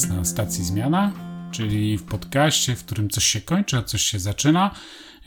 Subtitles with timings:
[0.00, 1.12] Was na stacji Zmiana,
[1.50, 4.70] czyli w podcaście, w którym coś się kończy, a coś się zaczyna.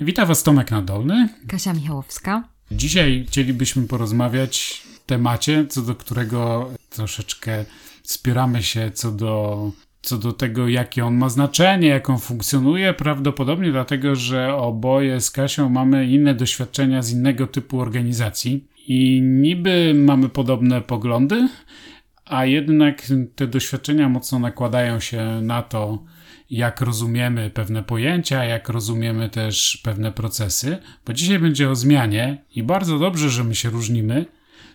[0.02, 1.30] Witam Was Tomek Nadolny.
[1.48, 2.44] Kasia Michałowska.
[2.72, 7.66] Dzisiaj chcielibyśmy porozmawiać o temacie, co do którego troszeczkę
[8.04, 12.94] spieramy się co do, co do tego, jakie on ma znaczenie, jak on funkcjonuje.
[12.94, 19.94] Prawdopodobnie dlatego, że oboje z Kasią mamy inne doświadczenia z innego typu organizacji i niby
[19.96, 21.50] mamy podobne poglądy,
[22.26, 23.02] a jednak
[23.36, 26.04] te doświadczenia mocno nakładają się na to,
[26.50, 32.64] jak rozumiemy pewne pojęcia, jak rozumiemy też pewne procesy, bo dzisiaj będzie o zmianie i
[32.64, 34.26] bardzo dobrze, że my się różnimy,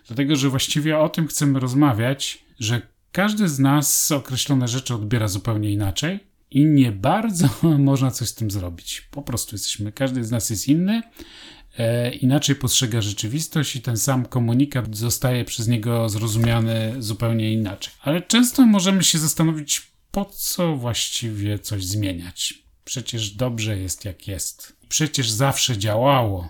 [0.07, 5.71] dlatego że właściwie o tym chcemy rozmawiać, że każdy z nas określone rzeczy odbiera zupełnie
[5.71, 6.19] inaczej
[6.51, 9.01] i nie bardzo można coś z tym zrobić.
[9.11, 11.01] Po prostu jesteśmy, każdy z nas jest inny,
[12.21, 17.93] inaczej postrzega rzeczywistość i ten sam komunikat zostaje przez niego zrozumiany zupełnie inaczej.
[18.01, 22.53] Ale często możemy się zastanowić, po co właściwie coś zmieniać?
[22.85, 24.75] Przecież dobrze jest jak jest.
[24.89, 26.49] Przecież zawsze działało.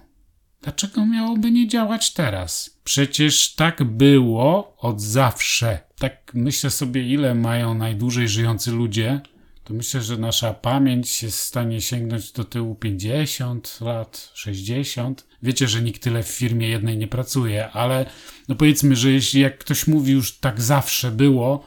[0.61, 2.79] Dlaczego miałoby nie działać teraz?
[2.83, 5.79] Przecież tak było od zawsze.
[5.99, 9.21] Tak myślę sobie, ile mają najdłużej żyjący ludzie,
[9.69, 15.27] to myślę, że nasza pamięć jest w stanie sięgnąć do tyłu 50 lat, 60.
[15.43, 18.05] Wiecie, że nikt tyle w firmie jednej nie pracuje, ale
[18.47, 21.65] no powiedzmy, że jeśli jak ktoś mówi już tak zawsze było,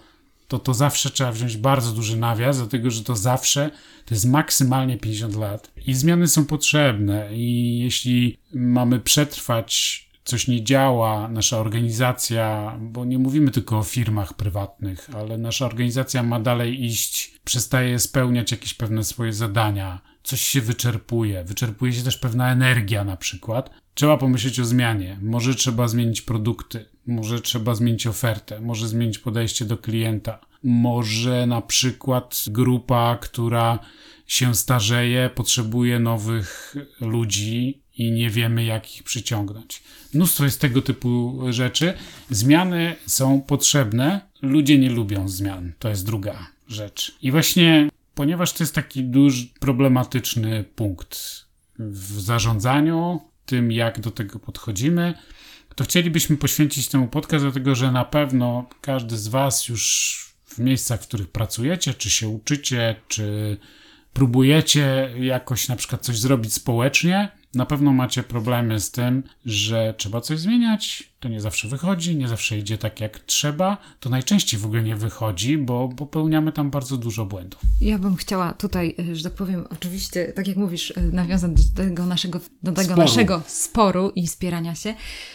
[0.48, 3.70] to to zawsze trzeba wziąć bardzo duży nawias, dlatego że to zawsze
[4.04, 5.70] to jest maksymalnie 50 lat.
[5.86, 13.18] I zmiany są potrzebne i jeśli mamy przetrwać coś nie działa, nasza organizacja, bo nie
[13.18, 19.04] mówimy tylko o firmach prywatnych, ale nasza organizacja ma dalej iść, przestaje spełniać jakieś pewne
[19.04, 23.70] swoje zadania, coś się wyczerpuje, wyczerpuje się też pewna energia na przykład.
[23.94, 25.18] Trzeba pomyśleć o zmianie.
[25.22, 31.62] Może trzeba zmienić produkty, może trzeba zmienić ofertę, może zmienić podejście do klienta, może na
[31.62, 33.78] przykład grupa, która
[34.26, 39.82] się starzeje, potrzebuje nowych ludzi i nie wiemy, jak ich przyciągnąć.
[40.14, 41.94] Mnóstwo jest tego typu rzeczy.
[42.30, 44.20] Zmiany są potrzebne.
[44.42, 45.72] Ludzie nie lubią zmian.
[45.78, 47.16] To jest druga rzecz.
[47.22, 51.44] I właśnie, ponieważ to jest taki duży, problematyczny punkt
[51.78, 55.14] w zarządzaniu, tym jak do tego podchodzimy,
[55.74, 61.02] to chcielibyśmy poświęcić temu podcast, dlatego że na pewno każdy z Was już w miejscach,
[61.02, 63.56] w których pracujecie, czy się uczycie, czy
[64.12, 70.20] próbujecie jakoś na przykład coś zrobić społecznie, na pewno macie problemy z tym, że trzeba
[70.20, 74.66] coś zmieniać, to nie zawsze wychodzi, nie zawsze idzie tak jak trzeba, to najczęściej w
[74.66, 77.60] ogóle nie wychodzi, bo popełniamy tam bardzo dużo błędów.
[77.80, 81.82] Ja bym chciała tutaj, e, że tak powiem, oczywiście, tak jak mówisz, e, nawiązać do
[81.82, 83.02] tego naszego, do tego sporu.
[83.02, 84.94] naszego sporu i spierania się.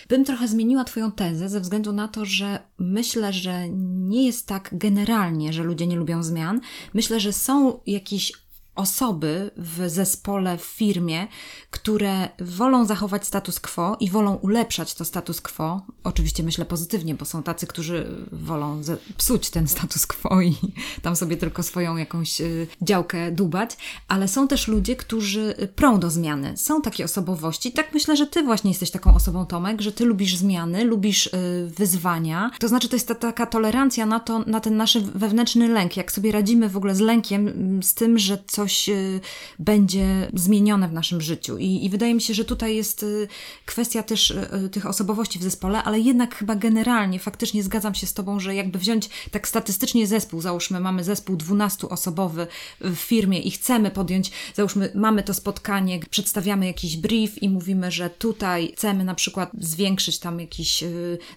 [0.10, 4.70] Bym trochę zmieniła Twoją tezę ze względu na to, że myślę, że nie jest tak
[4.72, 6.62] generalnie, że ludzie nie lubią zmian.
[6.94, 8.32] Myślę, że są jakieś
[8.78, 11.28] osoby w zespole, w firmie,
[11.72, 15.82] które wolą zachować status quo i wolą ulepszać to status quo.
[16.04, 18.82] Oczywiście myślę pozytywnie, bo są tacy, którzy wolą
[19.18, 20.56] psuć ten status quo i
[21.02, 23.78] tam sobie tylko swoją jakąś y, działkę dubać,
[24.08, 26.58] ale są też ludzie, którzy prą do zmiany.
[26.58, 27.72] Są takie osobowości.
[27.72, 31.32] Tak myślę, że ty właśnie jesteś taką osobą, Tomek, że ty lubisz zmiany, lubisz y,
[31.78, 32.52] wyzwania.
[32.60, 35.98] To znaczy, to jest ta taka tolerancja na, to, na ten nasz wewnętrzny lęk.
[35.98, 39.20] Jak sobie radzimy w ogóle z lękiem, z tym, że coś coś y,
[39.60, 41.58] będzie zmienione w naszym życiu.
[41.58, 43.28] I, I, wydaje mi się, że tutaj jest y,
[43.66, 48.14] kwestia też y, tych osobowości w zespole, ale jednak chyba generalnie faktycznie zgadzam się z
[48.14, 52.48] Tobą, że jakby wziąć tak statystycznie zespół, załóżmy, mamy zespół 12-osobowy
[52.82, 58.10] w firmie i chcemy podjąć, załóżmy, mamy to spotkanie, przedstawiamy jakiś brief i mówimy, że
[58.10, 60.84] tutaj chcemy na przykład zwiększyć tam jakiś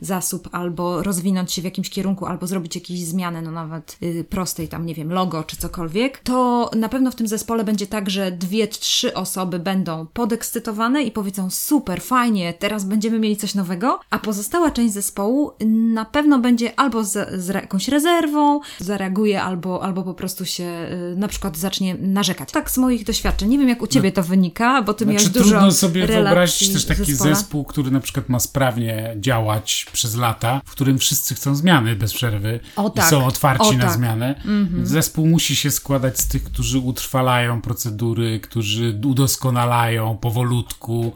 [0.00, 3.98] zasób albo rozwinąć się w jakimś kierunku, albo zrobić jakieś zmiany, no nawet
[4.28, 8.10] prostej tam, nie wiem, logo czy cokolwiek, to na pewno w tym zespole będzie tak,
[8.10, 14.00] że dwie, trzy osoby będą podekscytowane i powiedzą super, fajnie, teraz będziemy mieli coś nowego,
[14.10, 15.52] a pozostała część zespołu
[15.94, 21.16] na pewno będzie albo z, z jakąś rezerwą, zareaguje, albo, albo po prostu się y,
[21.16, 22.52] na przykład zacznie narzekać.
[22.52, 23.48] Tak z moich doświadczeń.
[23.48, 26.06] Nie wiem, jak u Ciebie no, to wynika, bo Ty znaczy, miałeś dużo trudno sobie
[26.06, 27.34] wyobrazić też taki zespoła.
[27.34, 32.14] zespół, który na przykład ma sprawnie działać przez lata, w którym wszyscy chcą zmiany bez
[32.14, 33.06] przerwy o, tak.
[33.06, 33.92] i są otwarci o, na tak.
[33.92, 34.42] zmianę.
[34.44, 34.86] Mm -hmm.
[34.86, 41.12] Zespół musi się składać z tych, którzy utrwalają utrwalają procedury, którzy udoskonalają powolutku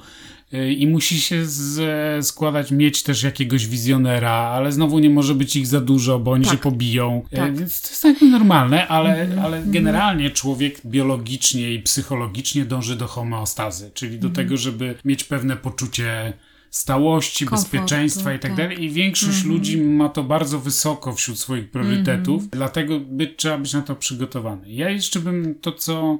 [0.54, 5.56] y, i musi się z, składać, mieć też jakiegoś wizjonera, ale znowu nie może być
[5.56, 6.52] ich za dużo, bo oni tak.
[6.52, 7.22] się pobiją.
[7.32, 7.56] Y, tak.
[7.56, 9.44] Więc to jest jakby normalne, ale, mm -hmm.
[9.44, 14.36] ale generalnie człowiek biologicznie i psychologicznie dąży do homeostazy, czyli do mm -hmm.
[14.36, 16.32] tego, żeby mieć pewne poczucie
[16.74, 18.58] stałości, Komfortu, bezpieczeństwa i tak tak.
[18.58, 18.84] dalej.
[18.84, 23.82] I większość ludzi ma to bardzo wysoko wśród swoich priorytetów, dlatego by, trzeba być na
[23.82, 24.72] to przygotowany.
[24.72, 26.18] Ja jeszcze bym to, co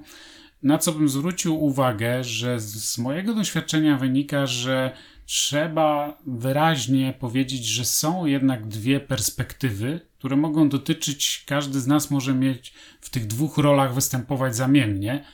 [0.62, 4.96] na co bym zwrócił uwagę, że z, z mojego doświadczenia wynika, że
[5.26, 12.34] trzeba wyraźnie powiedzieć, że są jednak dwie perspektywy, które mogą dotyczyć, każdy z nas może
[12.34, 15.24] mieć w tych dwóch rolach występować zamiennie,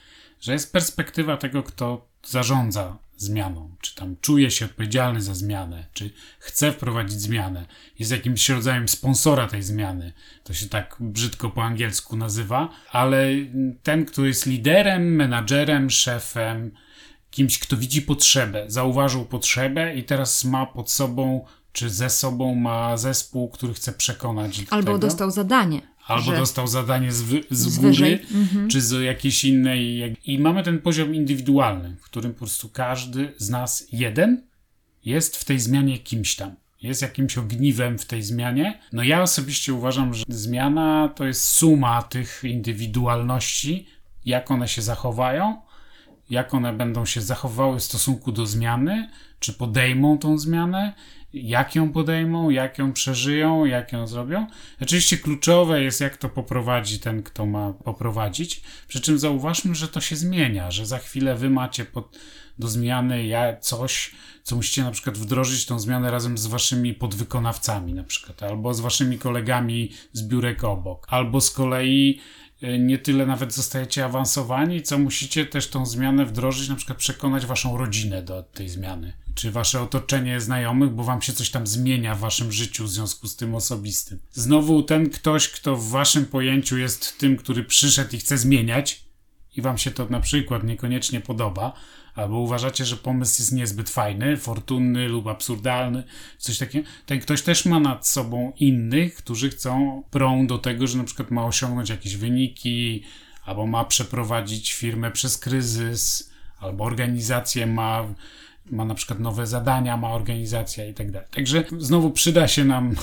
[0.40, 6.10] że jest perspektywa tego, kto zarządza zmianą, czy tam czuje się odpowiedzialny za zmianę, czy
[6.38, 7.66] chce wprowadzić zmianę,
[7.98, 10.12] jest jakimś rodzajem sponsora tej zmiany.
[10.44, 13.28] To się tak brzydko po angielsku nazywa, ale
[13.82, 16.70] ten, kto jest liderem, menadżerem, szefem,
[17.30, 22.96] kimś, kto widzi potrzebę, zauważył potrzebę i teraz ma pod sobą, czy ze sobą ma
[22.96, 24.64] zespół, który chce przekonać.
[24.64, 24.98] do Albo tego.
[24.98, 25.82] dostał zadanie.
[26.06, 28.18] Albo dostał zadanie z, z, Z góry.
[28.34, 28.68] Mhm.
[28.68, 30.16] czy z jakiejś innej.
[30.24, 34.42] I mamy ten poziom indywidualny, w którym po prostu każdy z nas, jeden,
[35.04, 36.54] jest w tej zmianie kimś tam.
[36.82, 38.80] Jest jakimś ogniwem w tej zmianie.
[38.92, 43.86] No ja osobiście uważam, że zmiana to jest suma tych indywidualności,
[44.24, 45.56] jak one się zachowają,
[46.30, 50.94] jak one będą się zachowały w stosunku do zmiany, czy podejmą tą zmianę,
[51.32, 54.46] jak ją podejmą, jak ją przeżyją, jak ją zrobią.
[54.82, 58.62] Oczywiście kluczowe jest, jak to poprowadzi ten, kto ma poprowadzić.
[58.88, 62.18] Przy czym zauważmy, że to się zmienia, że za chwilę wy macie pod,
[62.58, 64.10] do zmiany ja, coś,
[64.42, 68.80] co musicie na przykład wdrożyć tą zmianę razem z waszymi podwykonawcami na przykład, albo z
[68.80, 72.20] waszymi kolegami z biurek obok, albo z kolei
[72.78, 77.78] nie tyle nawet zostajecie awansowani, co musicie też tą zmianę wdrożyć, na przykład przekonać waszą
[77.78, 82.20] rodzinę do tej zmiany, czy wasze otoczenie znajomych, bo wam się coś tam zmienia w
[82.20, 84.18] waszym życiu w związku z tym osobistym.
[84.32, 89.04] Znowu ten ktoś, kto w waszym pojęciu jest tym, który przyszedł i chce zmieniać
[89.56, 91.72] i wam się to na przykład niekoniecznie podoba,
[92.14, 96.04] albo uważacie, że pomysł jest niezbyt fajny, fortunny lub absurdalny,
[96.38, 100.98] coś takiego, ten ktoś też ma nad sobą innych, którzy chcą prą do tego, że
[100.98, 103.02] na przykład ma osiągnąć jakieś wyniki,
[103.44, 106.30] albo ma przeprowadzić firmę przez kryzys,
[106.60, 108.04] albo organizację ma,
[108.70, 111.28] ma na przykład nowe zadania, ma organizacja i tak dalej.
[111.34, 112.94] Także znowu przyda się nam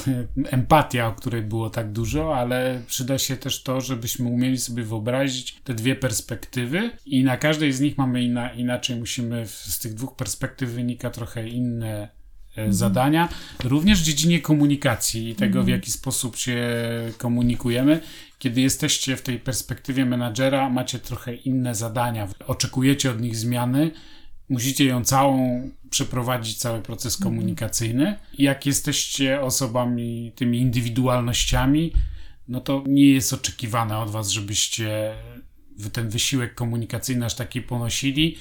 [0.46, 5.58] empatia, o której było tak dużo, ale przyda się też to, żebyśmy umieli sobie wyobrazić
[5.64, 10.16] te dwie perspektywy i na każdej z nich mamy inna, inaczej musimy, z tych dwóch
[10.16, 12.10] perspektyw wynika trochę inne
[12.56, 13.30] e, zadania,
[13.64, 16.58] również w dziedzinie komunikacji i tego, w jaki sposób się
[17.18, 18.02] komunikujemy.
[18.40, 23.92] Kiedy jesteście w tej perspektywie menadżera, macie trochę inne zadania, oczekujecie od nich zmiany,
[24.50, 28.16] musicie ją całą przeprowadzić, cały proces komunikacyjny.
[28.38, 31.92] I jak jesteście osobami, tymi indywidualnościami,
[32.48, 35.14] no to nie jest oczekiwane od was, żebyście
[35.94, 38.38] ten wysiłek komunikacyjny aż taki ponosili.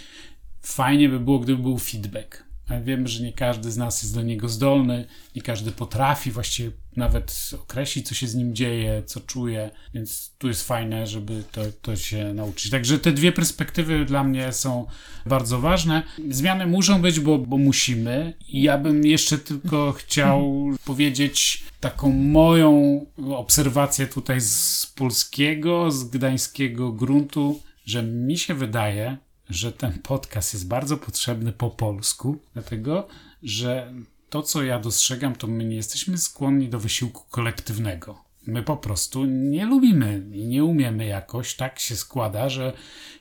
[0.63, 2.45] Fajnie by było, gdyby był feedback.
[2.69, 5.05] Ale wiemy, że nie każdy z nas jest do niego zdolny,
[5.37, 10.49] nie każdy potrafi właściwie nawet określić, co się z nim dzieje, co czuje, więc tu
[10.49, 12.71] jest fajne, żeby to, to się nauczyć.
[12.71, 14.87] Także te dwie perspektywy dla mnie są
[15.27, 16.03] bardzo ważne.
[16.31, 18.35] Zmiany muszą być, bo, bo musimy.
[18.49, 26.93] I ja bym jeszcze tylko chciał powiedzieć taką moją obserwację tutaj z polskiego, z gdańskiego
[26.93, 29.17] gruntu, że mi się wydaje,
[29.51, 33.09] że ten podcast jest bardzo potrzebny po polsku, dlatego
[33.43, 33.93] że
[34.31, 38.27] to, co ja dostrzegam, to my nie jesteśmy skłonni do wysiłku kolektywnego.
[38.47, 41.55] My po prostu nie lubimy i nie umiemy jakoś.
[41.55, 42.73] Tak się składa, że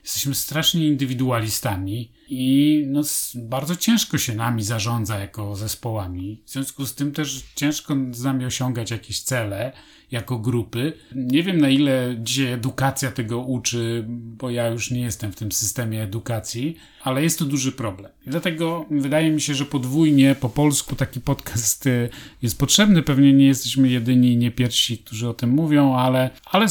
[0.02, 3.02] jesteśmy strasznie indywidualistami i no,
[3.34, 6.42] bardzo ciężko się nami zarządza jako zespołami.
[6.46, 9.72] W związku z tym też ciężko z nami osiągać jakieś cele
[10.10, 10.92] jako grupy.
[11.14, 15.52] Nie wiem na ile dzisiaj edukacja tego uczy, bo ja już nie jestem w tym
[15.52, 18.12] systemie edukacji, ale jest to duży problem.
[18.26, 22.08] Dlatego wydaje mi się, że podwójnie po polsku taki podcast y,
[22.42, 23.02] jest potrzebny.
[23.02, 26.66] Pewnie nie jesteśmy jedyni nie pierwsi, którzy o tym mówią, ale, ale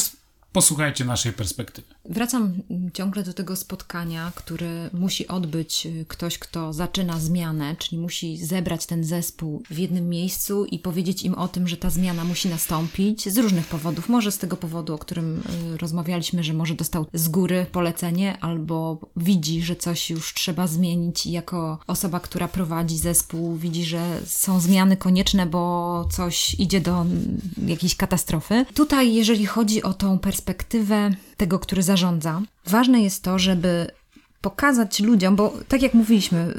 [0.52, 1.95] posłuchajcie naszej perspektywy.
[2.10, 2.54] Wracam
[2.94, 8.86] ciągle do tego spotkania, które musi odbyć y, ktoś, kto zaczyna zmianę, czyli musi zebrać
[8.86, 13.30] ten zespół w jednym miejscu i powiedzieć im o tym, że ta zmiana musi nastąpić
[13.30, 14.10] z różnych powodów.
[14.10, 15.42] Może z tego powodu, o którym
[15.74, 21.26] y, rozmawialiśmy, że może dostał z góry polecenie, albo widzi, że coś już trzeba zmienić
[21.26, 27.06] i jako osoba, która prowadzi zespół, widzi, że są zmiany konieczne, bo coś idzie do
[27.68, 28.66] jakiejś katastrofy.
[28.74, 33.92] Tutaj, jeżeli chodzi o tą perspektywę tego, który zarządza, ważne jest to, żeby
[34.42, 36.54] pokazać ludziom, bo tak jak mówiliśmy,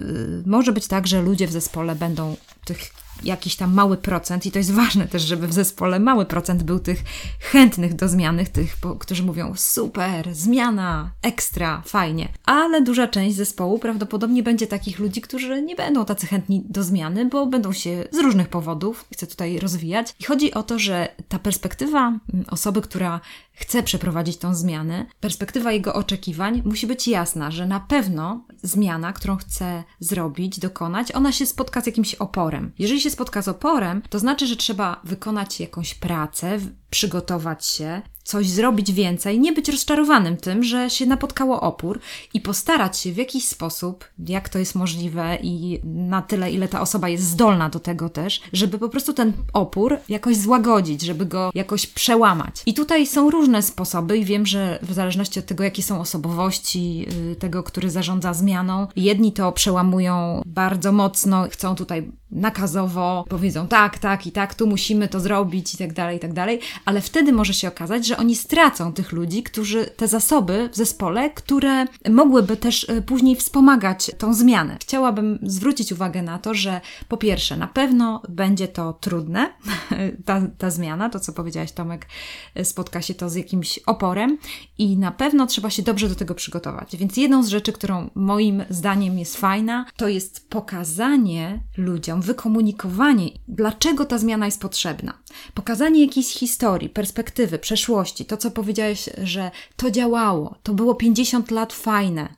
[0.45, 2.79] y, może być tak, że ludzie w zespole będą tych
[3.25, 6.79] jakiś tam mały procent, i to jest ważne też, żeby w zespole mały procent był
[6.79, 7.03] tych
[7.41, 12.29] chętnych do zmiany, tych, którzy mówią super, zmiana, ekstra, fajnie.
[12.45, 17.27] Ale duża część zespołu prawdopodobnie będzie takich ludzi, którzy nie będą tacy chętni do zmiany,
[17.27, 20.15] bo będą się z różnych powodów, chcę tutaj rozwijać.
[20.21, 23.21] I chodzi o to, że ta perspektywa mm, osoby, która
[23.57, 29.37] chce przeprowadzić tą zmianę, perspektywa jego oczekiwań musi być jasna, że na pewno zmiana, którą
[29.37, 32.73] chce zrobić, dokonać, ona się spotka z jakimś oporem.
[32.79, 36.59] Jeżeli się spotka z oporem, to znaczy, że trzeba wykonać jakąś pracę,
[36.91, 42.01] przygotować się, coś zrobić więcej, nie być rozczarowanym tym, że się napotkało opór
[42.35, 46.81] i postarać się w jakiś sposób, jak to jest możliwe i na tyle, ile ta
[46.81, 51.51] osoba jest zdolna do tego też, żeby po prostu ten opór jakoś złagodzić, żeby go
[51.55, 52.63] jakoś przełamać.
[52.67, 57.07] I tutaj są różne sposoby i wiem, że w zależności od tego, jakie są osobowości
[57.33, 63.99] y, tego, który zarządza zmianą, jedni to przełamują bardzo mocno, chcą tutaj nakazowo, powiedzą tak,
[63.99, 67.33] tak i tak, tu musimy to zrobić i tak dalej, i tak dalej, ale wtedy
[67.33, 72.57] może się okazać, że oni stracą tych ludzi, którzy, te zasoby w zespole, które mogłyby
[72.57, 74.77] też e, później wspomagać tą zmianę.
[74.81, 79.53] Chciałabym zwrócić uwagę na to, że po pierwsze, na pewno będzie to trudne,
[80.27, 82.07] ta, ta zmiana, to co powiedziałaś Tomek,
[82.55, 84.39] e, spotka się to z jakimś oporem
[84.79, 86.97] i na pewno trzeba się dobrze do tego przygotować.
[86.97, 94.05] Więc jedną z rzeczy, którą moim zdaniem jest fajna, to jest pokazanie ludziom, wykomunikowanie, dlaczego
[94.05, 95.19] ta zmiana jest potrzebna.
[95.55, 101.73] Pokazanie jakiejś historii, perspektywy, przeszłości, to co powiedziałeś, że to działało, to było 50 lat
[101.73, 102.29] fajne,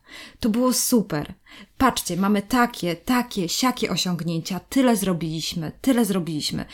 [0.41, 1.35] to było super.
[1.79, 6.65] Patrzcie, mamy takie, takie, siakie osiągnięcia, tyle zrobiliśmy, tyle zrobiliśmy.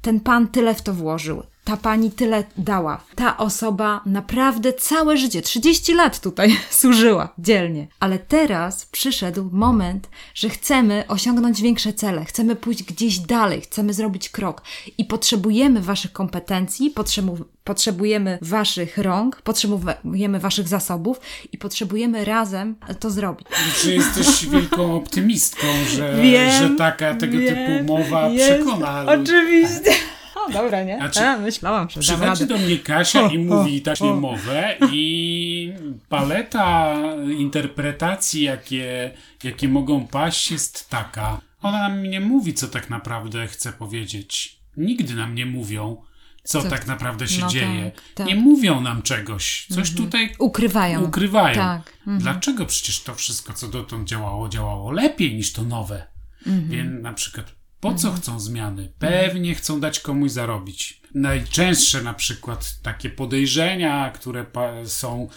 [0.00, 3.00] Ten pan tyle w to włożył, ta pani tyle dała.
[3.14, 7.86] Ta osoba naprawdę całe życie, 30 lat tutaj służyła dzielnie.
[8.00, 14.28] Ale teraz przyszedł moment, że chcemy osiągnąć większe cele, chcemy pójść gdzieś dalej, chcemy zrobić
[14.28, 14.62] krok
[14.98, 21.20] i potrzebujemy Waszych kompetencji, potrzebu potrzebujemy Waszych rąk, potrzebujemy Waszych zasobów
[21.52, 23.48] i potrzebujemy razem to zrobić.
[23.80, 29.04] Czy jesteś wielką optymistką, że, wiem, że taka tego wiem, typu mowa jest, przekona?
[29.06, 30.15] Oczywiście.
[30.46, 30.96] O, dobra, nie?
[30.96, 35.72] Znaczy, A, myślałam, że Przychodzi do mnie Kasia i mówi taką mowę i
[36.08, 36.96] paleta
[37.38, 39.10] interpretacji, jakie,
[39.44, 41.40] jakie mogą paść, jest taka.
[41.62, 44.56] Ona nam nie mówi, co tak naprawdę chce powiedzieć.
[44.76, 45.96] Nigdy nam nie mówią,
[46.42, 47.90] co, co tak naprawdę się no dzieje.
[47.94, 48.26] Tak, tak.
[48.26, 49.66] Nie mówią nam czegoś.
[49.68, 49.96] Coś mhm.
[49.96, 51.04] tutaj ukrywają.
[51.04, 51.56] Ukrywają.
[51.56, 51.92] Tak.
[51.98, 52.18] Mhm.
[52.18, 56.06] Dlaczego przecież to wszystko, co dotąd działało, działało lepiej niż to nowe?
[56.46, 56.68] Mhm.
[56.68, 57.54] Więc na przykład
[57.86, 58.22] po co mhm.
[58.22, 58.92] chcą zmiany?
[58.98, 61.00] Pewnie chcą dać komuś zarobić.
[61.14, 64.46] Najczęstsze na przykład takie podejrzenia, które
[64.84, 65.28] są,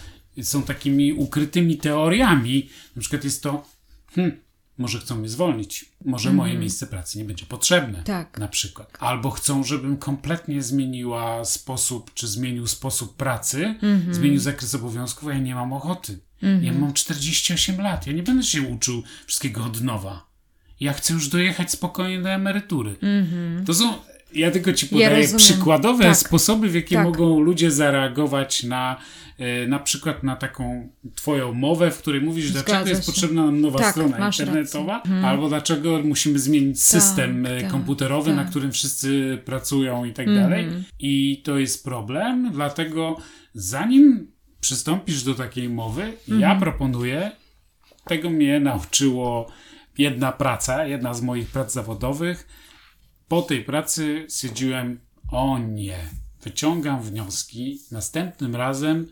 [0.42, 3.66] są takimi ukrytymi teoriami, na przykład jest to,
[4.16, 4.32] hm,
[4.78, 6.62] może chcą mnie zwolnić, może moje mhm.
[6.62, 8.38] miejsce pracy nie będzie potrzebne, tak.
[8.38, 8.98] na przykład.
[9.00, 14.14] Albo chcą, żebym kompletnie zmieniła sposób, czy zmienił sposób pracy, mhm.
[14.14, 16.20] zmienił zakres obowiązków, a ja nie mam ochoty.
[16.62, 20.29] Ja mam 48 lat, ja nie będę się uczył wszystkiego od nowa
[20.80, 22.92] ja chcę już dojechać spokojnie do emerytury.
[22.92, 23.66] Mm-hmm.
[23.66, 23.94] To są,
[24.34, 26.18] ja tylko ci podaję ja przykładowe tak.
[26.18, 27.06] sposoby, w jakie tak.
[27.06, 28.98] mogą ludzie zareagować na
[29.38, 33.62] e, na przykład na taką twoją mowę, w której mówisz, Zgadza dlaczego jest potrzebna nam
[33.62, 35.26] nowa tak, strona internetowa, hmm.
[35.26, 38.50] albo dlaczego musimy zmienić tak, system e, tak, komputerowy, na tak.
[38.50, 40.44] którym wszyscy pracują i tak mm.
[40.44, 40.68] dalej.
[41.00, 43.18] I to jest problem, dlatego
[43.54, 46.42] zanim przystąpisz do takiej mowy, mm.
[46.42, 46.60] ja mhm.
[46.60, 47.32] proponuję,
[48.06, 49.52] tego mnie nauczyło
[50.00, 52.48] jedna praca, jedna z moich prac zawodowych.
[53.28, 55.00] Po tej pracy stwierdziłem,
[55.32, 55.98] o nie,
[56.44, 59.08] wyciągam wnioski, następnym razem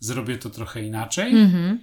[0.00, 1.34] zrobię to trochę inaczej.
[1.34, 1.76] Mm-hmm.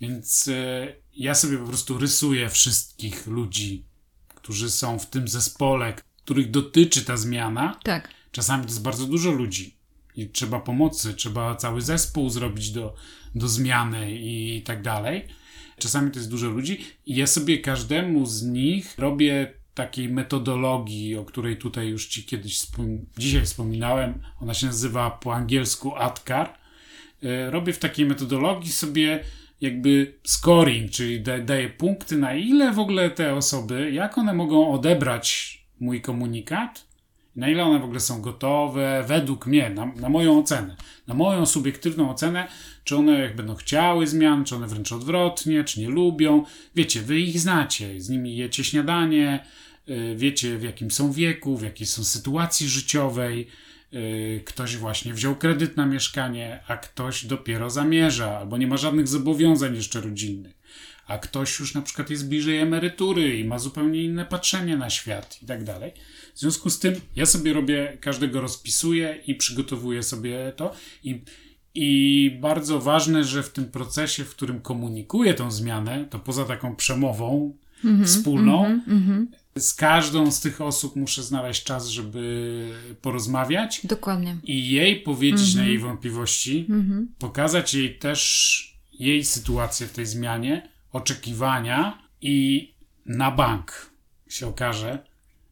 [0.00, 3.84] Więc y, ja sobie po prostu rysuję wszystkich ludzi,
[4.28, 7.78] którzy są w tym zespole, których dotyczy ta zmiana.
[7.82, 8.08] Tak.
[8.30, 9.76] Czasami to jest bardzo dużo ludzi
[10.16, 12.94] i trzeba pomocy, trzeba cały zespół zrobić do,
[13.34, 15.28] do zmiany i tak dalej.
[15.78, 21.24] Czasami to jest dużo ludzi i ja sobie każdemu z nich robię takiej metodologii, o
[21.24, 24.22] której tutaj już Ci kiedyś wspom dzisiaj wspominałem.
[24.40, 26.54] Ona się nazywa po angielsku ADKAR.
[27.22, 29.24] E, robię w takiej metodologii sobie
[29.60, 35.58] jakby scoring, czyli daję punkty na ile w ogóle te osoby, jak one mogą odebrać
[35.80, 36.85] mój komunikat,
[37.36, 40.76] na ile one w ogóle są gotowe, według mnie, na, na moją ocenę,
[41.06, 42.48] na moją subiektywną ocenę,
[42.84, 46.44] czy one jak będą chciały zmian, czy one wręcz odwrotnie, czy nie lubią.
[46.74, 49.44] Wiecie, wy ich znacie, z nimi jecie śniadanie,
[49.88, 53.48] y, wiecie w jakim są wieku, w jakiej są sytuacji życiowej.
[53.94, 59.08] Y, ktoś właśnie wziął kredyt na mieszkanie, a ktoś dopiero zamierza, albo nie ma żadnych
[59.08, 60.65] zobowiązań jeszcze rodzinnych
[61.06, 65.38] a ktoś już na przykład jest bliżej emerytury i ma zupełnie inne patrzenie na świat
[65.42, 65.92] i tak dalej.
[66.34, 71.20] W związku z tym ja sobie robię, każdego rozpisuję i przygotowuję sobie to i
[71.78, 76.76] i bardzo ważne, że w tym procesie, w którym komunikuję tą zmianę, to poza taką
[76.76, 79.26] przemową mm -hmm, wspólną, mm -hmm,
[79.60, 82.70] z każdą z tych osób muszę znaleźć czas, żeby
[83.02, 83.80] porozmawiać.
[83.84, 84.36] Dokładnie.
[84.44, 85.56] I jej powiedzieć mm -hmm.
[85.56, 86.66] na jej wątpliwości,
[87.18, 92.68] pokazać jej też jej sytuację w tej zmianie, oczekiwania i
[93.06, 93.90] na bank
[94.28, 94.98] się okaże,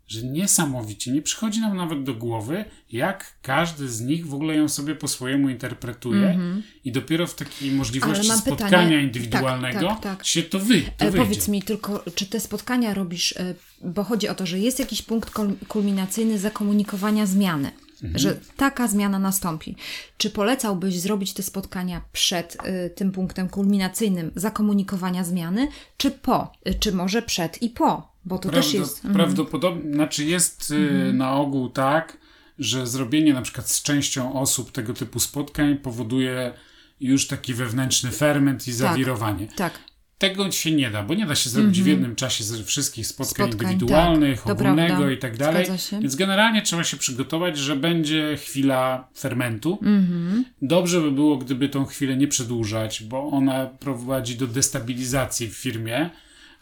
[0.06, 4.68] że niesamowicie nie przychodzi nam nawet do głowy, jak każdy z nich w ogóle ją
[4.68, 6.62] sobie po swojemu interpretuje mm -hmm.
[6.84, 9.02] i dopiero w takiej możliwości spotkania pytanie.
[9.02, 10.26] indywidualnego tak, tak, tak.
[10.26, 11.26] się to, wy, to Ale wyjdzie.
[11.26, 15.02] Powiedz mi tylko, czy te spotkania robisz, y, bo chodzi o to, że jest jakiś
[15.02, 15.30] punkt
[15.68, 17.70] kulminacyjny zakomunikowania zmiany.
[18.04, 18.18] Mhm.
[18.18, 19.76] Że taka zmiana nastąpi.
[20.18, 26.52] Czy polecałbyś zrobić te spotkania przed y, tym punktem kulminacyjnym zakomunikowania zmiany, czy po?
[26.68, 28.14] Y, czy może przed i po?
[28.24, 28.96] Bo to też jest.
[28.96, 29.14] Mhm.
[29.14, 31.16] Prawdopodobnie, znaczy jest y, mhm.
[31.16, 32.18] na ogół tak,
[32.58, 36.54] że zrobienie na przykład z częścią osób tego typu spotkań powoduje
[37.00, 39.46] już taki wewnętrzny ferment i tak, zawirowanie.
[39.46, 39.56] Tak.
[39.56, 39.93] tak.
[40.28, 41.96] Tego się nie da, bo nie da się zrobić w mhm.
[41.96, 45.66] jednym czasie ze wszystkich spotkań, spotkań indywidualnych, tak, ogólnego i tak dalej.
[46.00, 49.78] Więc generalnie trzeba się przygotować, że będzie chwila fermentu.
[49.82, 50.44] Mhm.
[50.62, 56.10] Dobrze by było, gdyby tą chwilę nie przedłużać, bo ona prowadzi do destabilizacji w firmie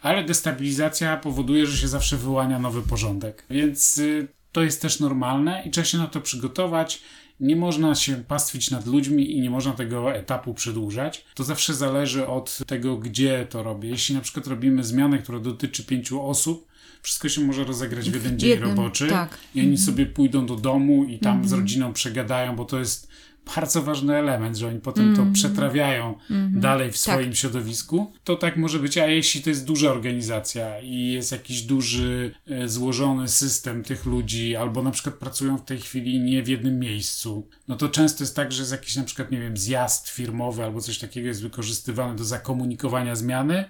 [0.03, 3.45] ale destabilizacja powoduje, że się zawsze wyłania nowy porządek.
[3.49, 7.01] Więc y, to jest też normalne i trzeba się na to przygotować.
[7.39, 11.25] Nie można się pastwić nad ludźmi i nie można tego etapu przedłużać.
[11.35, 13.89] To zawsze zależy od tego, gdzie to robię.
[13.89, 16.67] Jeśli na przykład robimy zmianę, która dotyczy pięciu osób,
[17.01, 19.37] wszystko się może rozegrać w jeden dzień Jednym, roboczy tak.
[19.55, 19.85] i oni mhm.
[19.85, 21.61] sobie pójdą do domu i tam z mhm.
[21.61, 23.07] rodziną przegadają, bo to jest
[23.55, 25.15] bardzo ważny element, że oni potem mm.
[25.15, 27.35] to przetrawiają mm dalej w swoim tak.
[27.35, 28.97] środowisku, to tak może być.
[28.97, 34.55] A jeśli to jest duża organizacja i jest jakiś duży, e, złożony system tych ludzi,
[34.55, 38.35] albo na przykład pracują w tej chwili nie w jednym miejscu, no to często jest
[38.35, 42.15] tak, że jest jakiś na przykład, nie wiem, zjazd firmowy albo coś takiego jest wykorzystywany
[42.15, 43.65] do zakomunikowania zmiany,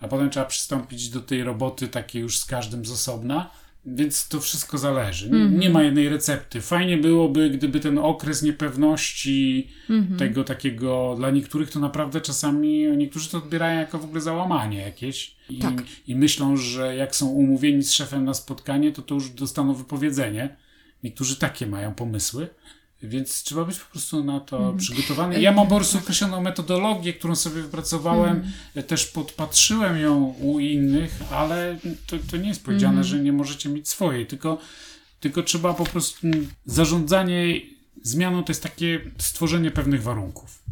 [0.00, 3.50] a potem trzeba przystąpić do tej roboty takiej już z każdym z osobna
[3.86, 5.30] więc to wszystko zależy.
[5.30, 6.60] Nie, mm nie ma jednej recepty.
[6.60, 13.30] Fajnie byłoby, gdyby ten okres niepewności, mm tego takiego, dla niektórych to naprawdę czasami, niektórzy
[13.30, 15.36] to odbierają jako w ogóle załamanie jakieś.
[15.50, 15.82] I, tak.
[16.06, 20.56] I myślą, że jak są umówieni z szefem na spotkanie, to to już dostaną wypowiedzenie.
[21.04, 22.48] Niektórzy takie mają pomysły.
[23.02, 24.76] Więc trzeba być po prostu na to mm.
[24.76, 25.40] przygotowany.
[25.40, 28.86] Ja mam po prostu określoną metodologię, którą sobie wypracowałem, mm.
[28.86, 33.04] też podpatrzyłem ją u innych, ale to, to nie jest powiedziane, mm.
[33.04, 34.58] że nie możecie mieć swojej, tylko,
[35.20, 36.26] tylko trzeba po prostu
[36.66, 37.60] zarządzanie
[38.02, 40.62] zmianą to jest takie stworzenie pewnych warunków.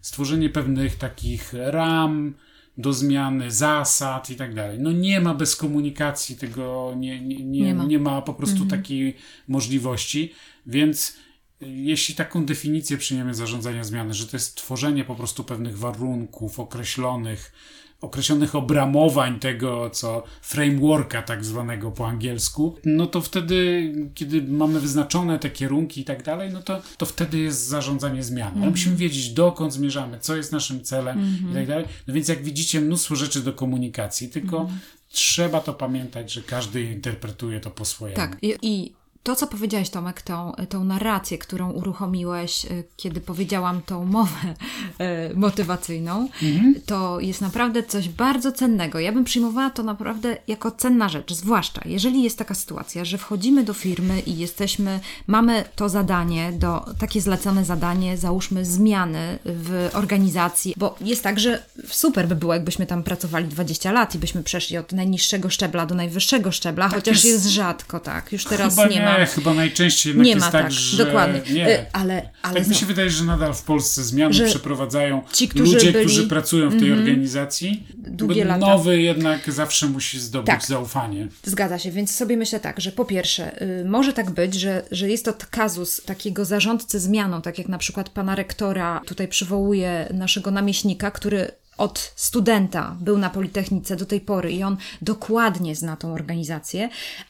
[0.00, 2.34] Stworzenie pewnych takich ram
[2.78, 4.78] do zmiany, zasad i tak dalej.
[4.78, 7.84] No nie ma bez komunikacji tego, nie, nie, nie, nie, ma.
[7.84, 8.68] nie ma po prostu mm.
[8.68, 9.16] takiej
[9.48, 10.32] możliwości,
[10.66, 11.16] więc
[11.60, 17.52] jeśli taką definicję przyjmiemy zarządzania zmiany, że to jest tworzenie po prostu pewnych warunków określonych,
[18.00, 25.38] określonych obramowań tego, co frameworka tak zwanego po angielsku, no to wtedy, kiedy mamy wyznaczone
[25.38, 28.50] te kierunki i tak dalej, no to, to wtedy jest zarządzanie zmianą.
[28.50, 28.62] Mm.
[28.62, 31.38] Ale musimy wiedzieć, dokąd zmierzamy, co jest naszym celem mm -hmm.
[31.38, 31.66] i tak mhm.
[31.66, 31.84] dalej.
[32.06, 34.78] No więc jak widzicie, mnóstwo rzeczy do komunikacji, tylko mm.
[35.08, 38.16] trzeba to pamiętać, że każdy interpretuje to po swojemu.
[38.16, 38.92] Tak, i, i
[39.26, 44.30] to, co powiedziałeś, Tomek, tą, tą narrację, którą uruchomiłeś, y, kiedy powiedziałam tą mowę
[45.32, 46.74] y, motywacyjną, mhm.
[46.86, 48.98] to jest naprawdę coś bardzo cennego.
[48.98, 53.64] Ja bym przyjmowała to naprawdę jako cenna rzecz, zwłaszcza jeżeli jest taka sytuacja, że wchodzimy
[53.64, 60.74] do firmy i jesteśmy, mamy to zadanie, do, takie zlecone zadanie, załóżmy zmiany w organizacji,
[60.76, 64.78] bo jest tak, że super by było, jakbyśmy tam pracowali 20 lat i byśmy przeszli
[64.78, 67.26] od najniższego szczebla do najwyższego szczebla, tak chociaż jest...
[67.26, 68.32] jest rzadko, tak.
[68.32, 71.04] Już teraz nie, nie ma nie, chyba najczęściej jednak nie jest ma, tak, tak, że...
[71.04, 71.54] Dokładnie.
[71.54, 71.80] Nie.
[71.80, 75.74] Y, ale, ale tak mi się wydaje, że nadal w Polsce zmiany przeprowadzają ci, którzy
[75.74, 76.04] ludzie, byli...
[76.04, 77.00] którzy pracują w tej mm -hmm.
[77.00, 77.86] organizacji.
[77.96, 78.66] Długie lata.
[78.66, 80.64] Nowy jednak zawsze musi zdobyć tak.
[80.64, 81.28] zaufanie.
[81.44, 85.10] Zgadza się, więc sobie myślę tak, że po pierwsze, y, może tak być, że, że
[85.10, 90.50] jest to kazus takiego zarządcy zmianą, tak jak na przykład pana rektora tutaj przywołuje naszego
[90.50, 96.12] namieśnika, który od studenta był na Politechnice do tej pory i on dokładnie zna tą
[96.12, 96.88] organizację,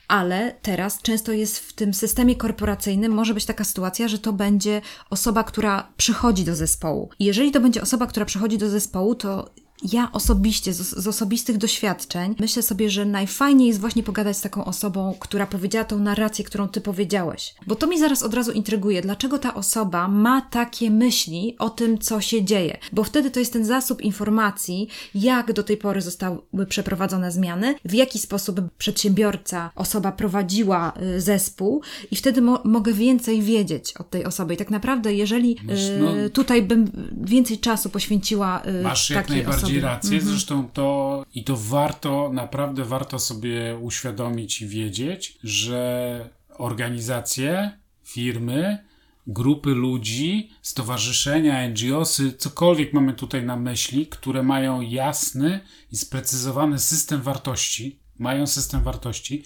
[0.08, 4.82] ale teraz często jest w tym systemie korporacyjnym, może być taka sytuacja, że to będzie
[5.10, 7.10] osoba, która przychodzi do zespołu.
[7.18, 9.50] I jeżeli to będzie osoba, która przychodzi do zespołu, to
[9.82, 14.64] ja osobiście, z, z, osobistych doświadczeń, myślę sobie, że najfajniej jest właśnie pogadać z taką
[14.64, 17.54] osobą, która powiedziała tą narrację, którą ty powiedziałeś.
[17.66, 21.98] Bo to mi zaraz od razu intryguje, dlaczego ta osoba ma takie myśli o tym,
[21.98, 22.78] co się dzieje.
[22.92, 27.94] Bo wtedy to jest ten zasób informacji, jak do tej pory zostały przeprowadzone zmiany, w
[27.94, 34.24] jaki sposób przedsiębiorca, osoba prowadziła y, zespół i wtedy mo mogę więcej wiedzieć od tej
[34.24, 34.54] osoby.
[34.54, 36.90] I tak naprawdę, jeżeli y, no, tutaj bym
[37.22, 38.62] więcej czasu poświęciła
[39.10, 39.94] y, takiej jak osobie.
[39.94, 40.24] rację, -hmm.
[40.24, 48.78] zresztą to i to warto, naprawdę warto sobie uświadomić i wiedzieć, że organizacje, firmy,
[49.26, 55.60] grupy ludzi, stowarzyszenia, NGOsy, cokolwiek mamy tutaj na myśli, które mają jasny
[55.92, 59.44] i sprecyzowany system wartości, mają system wartości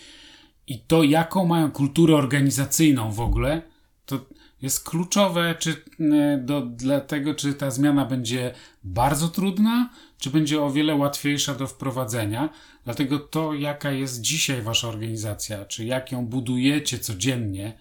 [0.66, 3.62] i to, jaką mają kulturę organizacyjną w ogóle,
[4.06, 4.26] to
[4.62, 10.62] jest kluczowe czy, e, do, dla tego, czy ta zmiana będzie bardzo trudna, czy będzie
[10.62, 12.48] o wiele łatwiejsza do wprowadzenia.
[12.84, 17.72] Dlatego to, jaka jest dzisiaj wasza organizacja, czy jak ją budujecie codziennie,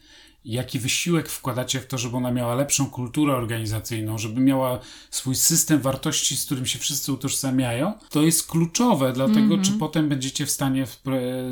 [0.45, 5.81] jaki wysiłek wkładacie w to, żeby ona miała lepszą kulturę organizacyjną, żeby miała swój system
[5.81, 9.65] wartości, z którym się wszyscy utożsamiają, to jest kluczowe, dlatego mm -hmm.
[9.65, 10.85] czy potem będziecie w stanie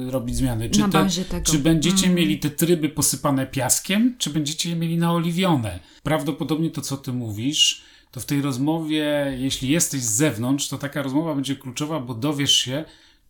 [0.10, 0.70] robić zmiany.
[0.70, 2.20] Czy, te, czy będziecie mm -hmm.
[2.20, 5.80] mieli te tryby posypane piaskiem, czy będziecie je mieli naoliwione.
[6.04, 7.82] Prawdopodobnie to, co ty mówisz,
[8.18, 12.58] to w tej rozmowie, jeśli jesteś z zewnątrz, to taka rozmowa będzie kluczowa, bo dowiesz
[12.58, 12.86] się,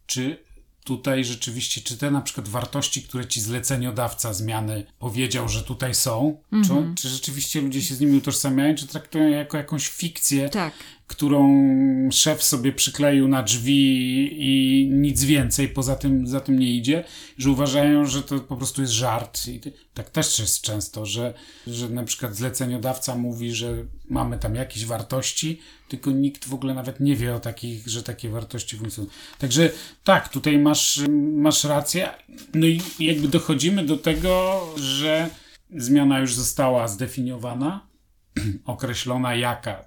[0.06, 0.38] czy
[0.84, 6.38] tutaj rzeczywiście, czy te na przykład wartości, które ci zleceniodawca zmiany powiedział, że tutaj są,
[6.52, 6.68] mm -hmm.
[6.68, 6.96] czy, mhm.
[6.96, 10.74] czy, rzeczywiście ludzie się z nimi utożsamiają, czy traktują jako jakąś fikcję, tak
[11.08, 11.70] którą
[12.12, 17.04] szef sobie przykleił na drzwi i nic więcej poza tym, za tym nie idzie,
[17.38, 19.48] że uważają, że to po prostu jest żart.
[19.48, 19.62] I
[19.94, 21.34] tak też jest często, że,
[21.68, 27.00] że na przykład zleceniodawca mówi, że mamy tam jakieś wartości, tylko nikt w ogóle nawet
[27.00, 29.14] nie wie o takich, że takie wartości funkcjonują.
[29.40, 29.70] Także
[30.04, 31.02] tak, tutaj masz,
[31.34, 32.10] masz rację.
[32.54, 35.30] No i jakby dochodzimy do tego, że
[35.76, 37.88] zmiana już została zdefiniowana,
[38.66, 39.86] określona jaka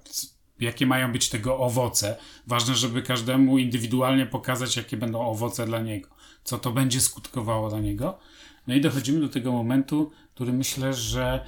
[0.61, 2.17] jakie mają być tego owoce.
[2.47, 6.09] Ważne, żeby każdemu indywidualnie pokazać, jakie będą owoce dla niego,
[6.43, 8.19] co to będzie skutkowało dla niego.
[8.67, 11.45] No i dochodzimy do tego momentu, który myślę, że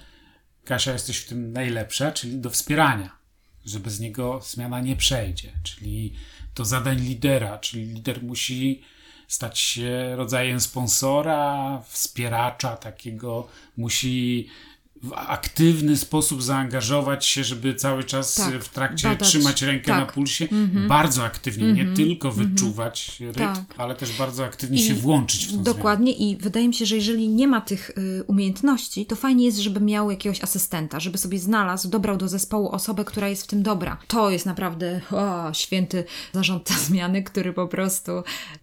[0.65, 3.17] Kasia jesteś w tym najlepsza, czyli do wspierania,
[3.65, 6.13] że bez niego zmiana nie przejdzie, czyli
[6.55, 8.81] do zadań lidera, czyli lider musi
[9.27, 13.47] stać się rodzajem sponsora, wspieracza takiego,
[13.77, 14.47] musi
[15.03, 19.27] w aktywny sposób zaangażować się, żeby cały czas tak, w trakcie badać.
[19.27, 19.99] trzymać rękę tak.
[19.99, 20.47] na pulsie.
[20.51, 20.87] Mm -hmm.
[20.87, 21.77] Bardzo aktywnie, mm -hmm.
[21.77, 21.97] nie mhm.
[21.97, 22.33] tylko -hmm.
[22.35, 23.63] wyczuwać rytm, tak.
[23.77, 26.31] ale też bardzo aktywnie I się włączyć w tą Dokładnie zmianę.
[26.31, 29.79] i wydaje mi się, że jeżeli nie ma tych y, umiejętności, to fajnie jest, żeby
[29.79, 33.97] miał jakiegoś asystenta, żeby sobie znalazł, dobrał do zespołu osobę, która jest w tym dobra.
[34.07, 38.11] To jest naprawdę o, święty zarządca zmiany, który po prostu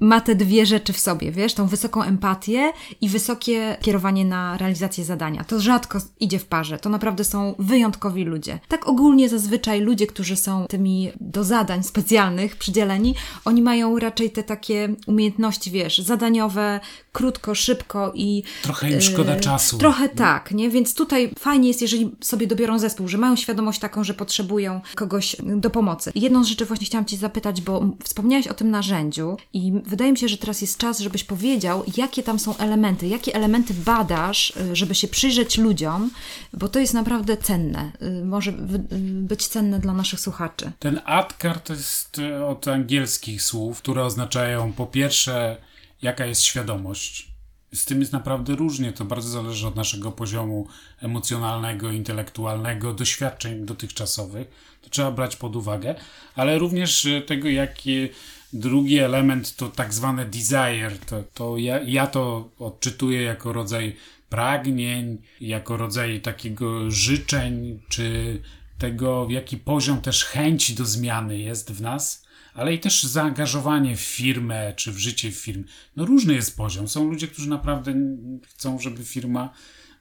[0.00, 5.04] ma te dwie rzeczy w sobie, wiesz, tą wysoką empatię i wysokie kierowanie na realizację
[5.04, 5.44] zadania.
[5.44, 6.78] To rzadko idzie idzie w parze.
[6.78, 8.58] To naprawdę są wyjątkowi ludzie.
[8.68, 13.14] Tak ogólnie zazwyczaj ludzie, którzy są tymi do zadań specjalnych przydzieleni,
[13.44, 16.80] oni mają raczej te takie umiejętności, wiesz, zadaniowe,
[17.12, 18.42] krótko, szybko i.
[18.62, 19.78] Trochę im szkoda yy, czasu.
[19.78, 20.70] Trochę tak, nie?
[20.70, 25.36] Więc tutaj fajnie jest, jeżeli sobie dobiorą zespół, że mają świadomość taką, że potrzebują kogoś
[25.42, 26.12] do pomocy.
[26.14, 30.18] Jedną z rzeczy właśnie chciałam Ci zapytać, bo wspomniałeś o tym narzędziu i wydaje mi
[30.18, 34.76] się, że teraz jest czas, żebyś powiedział, jakie tam są elementy, jakie elementy badasz, y,
[34.76, 36.10] żeby się przyjrzeć ludziom,
[36.52, 37.92] bo to jest naprawdę cenne.
[38.02, 38.52] Y, może
[39.02, 40.72] być cenne dla naszych słuchaczy.
[40.78, 45.56] Ten ADKAR to jest y, od angielskich słów, które oznaczają po pierwsze,
[46.02, 47.30] jaka jest świadomość.
[47.74, 48.92] Z tym jest naprawdę różnie.
[48.92, 50.68] To bardzo zależy od naszego poziomu
[51.00, 54.48] emocjonalnego, intelektualnego, doświadczeń dotychczasowych.
[54.82, 55.94] To trzeba brać pod uwagę,
[56.34, 58.08] ale również y, tego, jaki
[58.52, 60.98] drugi element to tak zwane desire.
[61.06, 63.96] To, to ja, ja to odczytuję jako rodzaj
[64.30, 68.38] pragnień, jako rodzaj takiego życzeń, czy
[68.78, 73.96] tego, w jaki poziom też chęci do zmiany jest w nas, ale i też zaangażowanie
[73.96, 75.64] w firmę, czy w życie w firmie.
[75.96, 76.88] No różny jest poziom.
[76.88, 77.94] Są ludzie, którzy naprawdę
[78.48, 79.52] chcą, żeby firma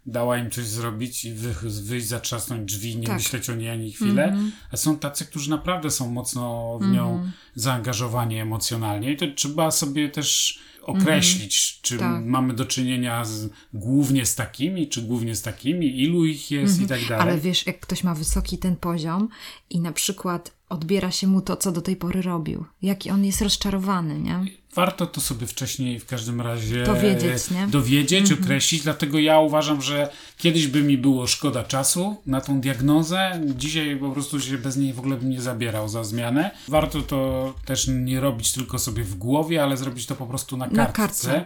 [0.05, 3.15] dała im coś zrobić i wy, wyjść, zatrzasnąć drzwi, nie tak.
[3.15, 4.23] myśleć o niej ani chwilę.
[4.23, 4.51] Mm -hmm.
[4.71, 7.31] A są tacy, którzy naprawdę są mocno w nią mm -hmm.
[7.55, 10.59] zaangażowani emocjonalnie i to trzeba sobie też
[10.89, 12.25] określić, czy Tak.
[12.25, 16.87] mamy do czynienia z, głównie z takimi, czy głównie z takimi, ilu ich jest i
[16.87, 17.29] tak dalej.
[17.29, 19.29] Ale wiesz, jak ktoś ma wysoki ten poziom
[19.69, 23.41] i na przykład odbiera się mu to, co do tej pory robił, jaki on jest
[23.41, 24.39] rozczarowany, nie?
[24.75, 27.67] Warto to sobie wcześniej w każdym razie Dowiedzieć, nie?
[27.67, 33.41] dowiedzieć, określić, dlatego ja uważam, że kiedyś by mi było szkoda czasu na tą diagnozę,
[33.55, 36.51] dzisiaj po prostu się bez niej w ogóle bym nie zabierał za zmianę.
[36.67, 40.69] Warto to też nie robić tylko sobie w głowie, ale zrobić to po prostu na
[40.69, 40.93] kartce.
[40.93, 41.45] kartce.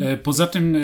[0.00, 0.80] E, Poza tym e,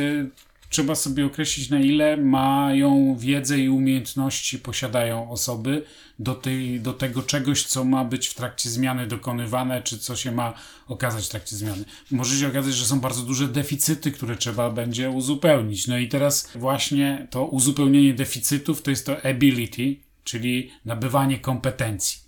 [0.70, 5.84] trzeba sobie określić, na ile mają wiedzę i umiejętności posiadają osoby
[6.18, 10.32] do, tej, do tego czegoś, co ma być w trakcie zmiany dokonywane, czy co się
[10.32, 10.54] ma
[10.88, 11.84] okazać w trakcie zmiany.
[12.10, 15.86] Może się okazać, że są bardzo duże deficyty, które trzeba będzie uzupełnić.
[15.86, 22.26] No i teraz właśnie to uzupełnienie deficytów to jest to ability, czyli nabywanie kompetencji.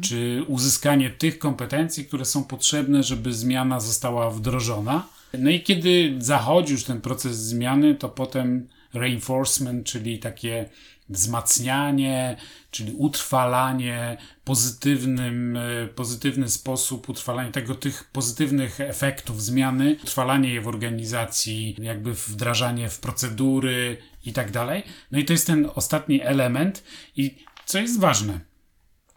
[0.00, 5.08] Czy uzyskanie tych kompetencji, które są potrzebne, żeby zmiana została wdrożona.
[5.38, 10.68] No i kiedy zachodzi już ten proces zmiany, to potem reinforcement, czyli takie
[11.08, 12.36] wzmacnianie,
[12.70, 20.68] czyli utrwalanie pozytywnym, e, pozytywny sposób, utrwalanie tego, tych pozytywnych efektów zmiany, utrwalanie je w
[20.68, 24.82] organizacji, jakby wdrażanie w procedury i tak dalej.
[25.10, 26.84] No i to jest ten ostatni element
[27.16, 28.40] i co jest ważne,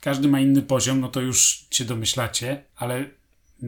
[0.02, 3.06] każdy ma inny poziom, no to już się domyślacie, ale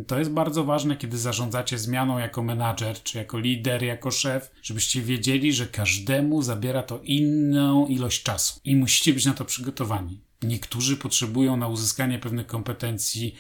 [0.08, 5.02] to jest bardzo ważne, kiedy zarządzacie zmianą jako menadżer, czy jako lider, jako szef, żebyście
[5.02, 10.22] wiedzieli, że każdemu zabiera to inną ilość czasu i musicie być na to przygotowani.
[10.42, 13.36] Niektórzy potrzebują na uzyskanie pewnych kompetencji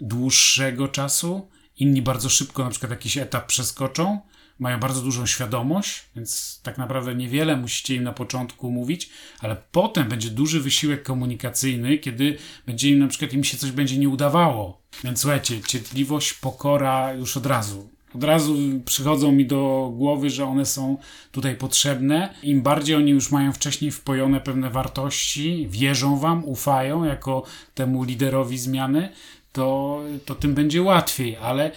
[0.00, 4.20] dłuższego czasu, inni bardzo szybko na przykład jakiś etap przeskoczą,
[4.58, 10.08] mają bardzo dużą świadomość, więc tak naprawdę niewiele musicie im na początku mówić, ale potem
[10.08, 14.80] będzie duży wysiłek komunikacyjny, kiedy będzie im na przykład im się coś będzie nie udawało.
[15.04, 17.88] Więc słuchajcie, cierpliwość, pokora już od razu.
[18.14, 20.98] Od razu przychodzą mi do głowy, że one są
[21.32, 22.34] tutaj potrzebne.
[22.42, 27.42] Im bardziej oni już mają wcześniej wpojone pewne wartości, wierzą wam, ufają jako
[27.74, 29.08] temu liderowi zmiany,
[29.52, 31.70] to, to tym będzie łatwiej, ale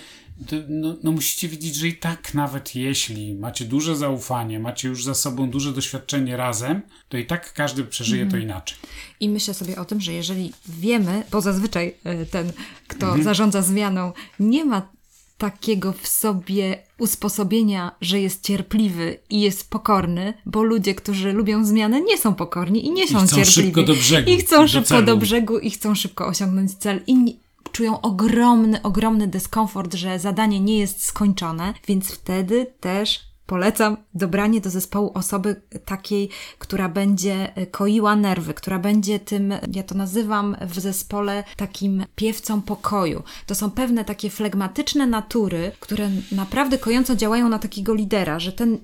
[0.69, 5.13] no, no musicie wiedzieć, że i tak nawet jeśli macie duże zaufanie, macie już za
[5.13, 8.77] sobą duże doświadczenie razem, to i tak każdy przeżyje to inaczej.
[9.19, 12.51] I myślę sobie o tym, że jeżeli wiemy, bo zazwyczaj e, ten,
[12.87, 14.89] kto zarządza zmianą, nie ma
[15.37, 22.01] takiego w sobie usposobienia, że jest cierpliwy i jest pokorny, bo ludzie, którzy lubią zmianę,
[22.01, 23.51] nie są pokorni i nie są chcą cierpliwi.
[23.51, 25.05] szybko do brzegu, I chcą do szybko celu.
[25.05, 27.01] do brzegu i chcą szybko osiągnąć cel.
[27.07, 27.39] Inni
[27.71, 34.69] czują ogromny, ogromny dyskomfort, że zadanie nie jest skończone, więc wtedy też polecam dobranie do
[34.69, 36.29] zespołu osoby takiej,
[36.59, 42.61] która będzie e, koiła nerwy, która będzie tym, ja to nazywam w zespole takim piewcą
[42.61, 43.23] pokoju.
[43.45, 48.77] To są pewne takie flegmatyczne natury, które naprawdę kojąco działają na takiego lidera, że ten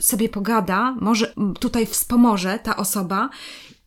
[0.00, 3.30] sobie pogada, może tutaj wspomoże ta osoba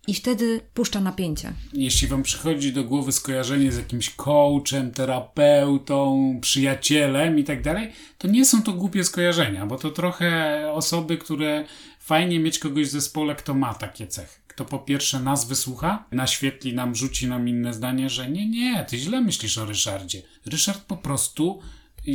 [0.08, 1.54] i wtedy puszcza napięcie.
[1.74, 8.28] Jeśli wam przychodzi do głowy skojarzenie z jakimś coachem, terapeutą, przyjacielem i tak dalej, to
[8.28, 11.66] nie są to głupie skojarzenia, bo to trochę osoby, które
[12.00, 14.42] fajnie mieć kogoś w zespole, kto ma takie cechy.
[14.48, 18.98] Kto po pierwsze nas wysłucha, naświetli nam, rzuci nam inne zdanie, że nie, nie, ty
[18.98, 20.22] źle myślisz o Ryszardzie.
[20.46, 21.60] Ryszard po prostu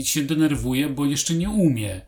[0.05, 2.01] się denerwuje, bo jeszcze nie umie.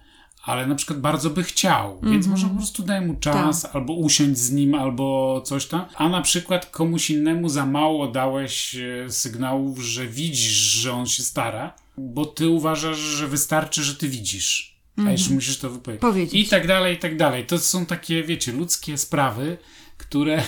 [0.49, 4.39] Ale na przykład bardzo by chciał, więc może po prostu daj mu czas, albo usiądź
[4.39, 5.85] z nim, albo coś tam.
[5.95, 11.23] A na przykład komuś innemu za mało dałeś e, sygnałów, że widzisz, że on się
[11.23, 14.79] stara, bo ty uważasz, że wystarczy, że ty widzisz.
[15.07, 16.01] A jeszcze musisz to wypowiedzieć.
[16.01, 16.47] Powiedzieć.
[16.47, 17.47] I tak dalej, i tak dalej.
[17.47, 19.59] To są takie, wiecie, ludzkie sprawy,
[19.99, 20.43] które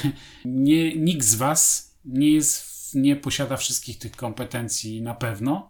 [0.44, 5.69] nie, nikt z was nie jest, nie posiada wszystkich tych kompetencji na pewno.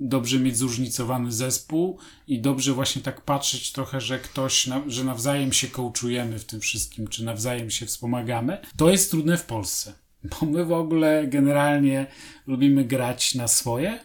[0.00, 5.52] Dobrze mieć zróżnicowany zespół i dobrze właśnie tak patrzeć trochę, że ktoś, na, że nawzajem
[5.52, 8.60] się kołczujemy w tym wszystkim, czy nawzajem się wspomagamy.
[8.76, 9.92] To jest trudne w Polsce.
[10.24, 12.06] Bo my w ogóle generalnie
[12.46, 13.98] lubimy grać na swoje.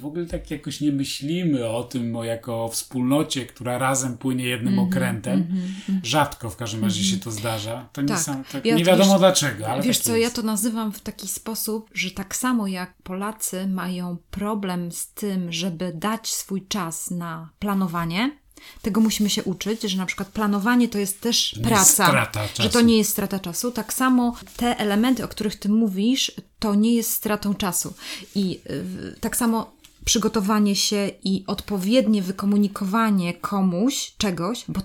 [0.00, 4.44] W ogóle tak jakoś nie myślimy o tym o jako o wspólnocie, która razem płynie
[4.44, 5.46] jednym Mhm, okrętem.
[6.02, 7.88] Rzadko w każdym razie się to zdarza.
[7.92, 8.18] To nie, Tak.
[8.18, 10.22] sam, tak, Ja nie wiadomo wiesz- dlaczego, ale Wiesz tak co, jest.
[10.36, 15.52] ja to nazywam w taki sposób, że tak samo jak Polacy mają problem z tym,
[15.52, 18.30] żeby dać swój czas na planowanie,
[18.82, 22.06] tego musimy się uczyć, że na przykład planowanie to jest też praca,
[22.58, 23.70] że to nie jest strata czasu.
[23.70, 27.94] Tak samo te elementy, o których ty mówisz, to nie jest stratą czasu.
[28.34, 29.72] I y, tak samo
[30.04, 34.80] przygotowanie się i odpowiednie wykomunikowanie komuś czegoś, bo,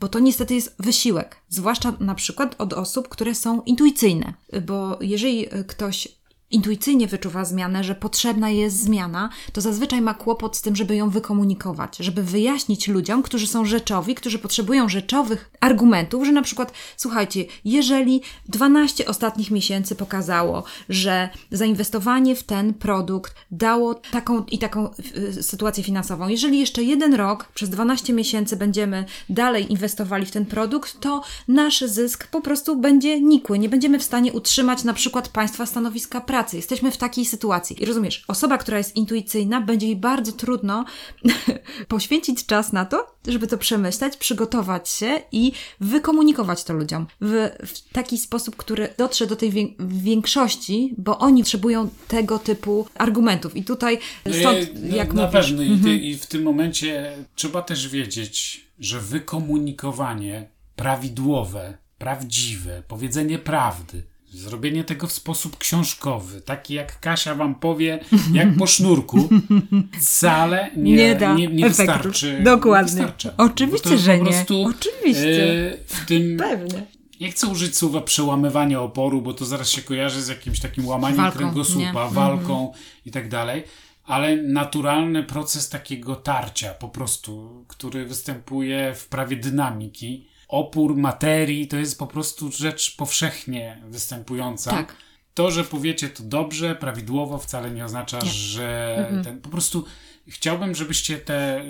[0.00, 4.34] bo to niestety jest wysiłek, zwłaszcza na przykład od osób, które są intuicyjne,
[4.66, 6.08] bo jeżeli ktoś
[6.50, 11.10] intuicyjnie wyczuwa zmianę, że potrzebna jest zmiana, to zazwyczaj ma kłopot z tym, żeby ją
[11.10, 17.44] wykomunikować, żeby wyjaśnić ludziom, którzy są rzeczowi, którzy potrzebują rzeczowych argumentów, że na przykład, słuchajcie,
[17.64, 25.42] jeżeli 12 ostatnich miesięcy pokazało, że zainwestowanie w ten produkt dało taką i taką y,
[25.42, 31.00] sytuację finansową, jeżeli jeszcze jeden rok, przez 12 miesięcy będziemy dalej inwestowali w ten produkt,
[31.00, 33.58] to nasz zysk po prostu będzie nikły.
[33.58, 36.39] Nie będziemy w stanie utrzymać na przykład państwa stanowiska pracy.
[36.52, 37.82] Jesteśmy w takiej sytuacji.
[37.82, 40.84] I rozumiesz, osoba, która jest intuicyjna, będzie jej bardzo trudno
[41.88, 47.92] poświęcić czas na to, żeby to przemyśleć, przygotować się i wykomunikować to ludziom w, w
[47.92, 53.56] taki sposób, który dotrze do tej wiek większości, bo oni potrzebują tego typu argumentów.
[53.56, 55.62] I tutaj No stąd, ja- jak na mówisz, pewno.
[55.62, 64.02] I, ty, I w tym momencie trzeba też wiedzieć, że wykomunikowanie prawidłowe, prawdziwe, powiedzenie prawdy,
[64.30, 68.00] zrobienie tego w sposób książkowy, taki jak Kasia wam powie,
[68.32, 69.28] jak po sznurku,
[70.00, 72.40] wcale nie, Nie da nie, nie wystarczy.
[72.44, 73.02] Dokładnie.
[73.24, 73.32] Nie.
[73.36, 74.24] Oczywiście, że nie.
[74.24, 75.72] prostu, Oczywiście.
[75.72, 76.86] e, w tym Pewnie.
[77.20, 81.16] nie chcę użyć słowa przełamywanie oporu, bo to zaraz się kojarzy z jakimś takim łamaniem
[81.16, 81.88] Walką, kręgosłupa, nie?
[81.88, 82.12] Mhm.
[82.14, 82.72] walką
[83.06, 83.64] i tak dalej.
[84.04, 90.29] Ale naturalny proces takiego tarcia, po prostu, który występuje w prawie dynamiki.
[90.50, 94.70] Opór materii to jest po prostu rzecz powszechnie występująca.
[94.70, 94.96] Tak.
[95.34, 99.24] To, że powiecie to dobrze, prawidłowo, wcale nie oznacza, że Mhm.
[99.24, 99.84] ten, po prostu
[100.28, 101.64] chciałbym, żebyście te,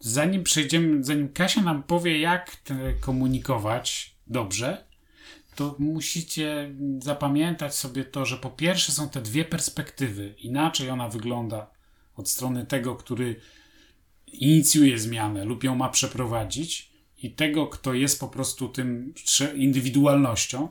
[0.00, 4.84] zanim przejdziemy, zanim Kasia nam powie, jak te komunikować dobrze,
[5.54, 10.34] to musicie zapamiętać sobie to, że po pierwsze są te dwie perspektywy.
[10.38, 11.70] Inaczej ona wygląda
[12.16, 13.40] od strony tego, który
[14.26, 19.14] inicjuje zmianę lub ją ma przeprowadzić, i tego, kto jest po prostu tym
[19.54, 20.68] indywidualnością.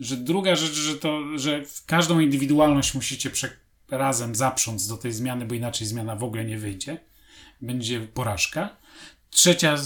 [0.00, 3.30] Że druga rzecz, że to, że każdą indywidualność musicie
[3.90, 7.00] razem zaprząc do tej zmiany, bo inaczej zmiana w ogóle nie wyjdzie.
[7.60, 8.76] Będzie porażka.
[9.30, 9.76] Trzecia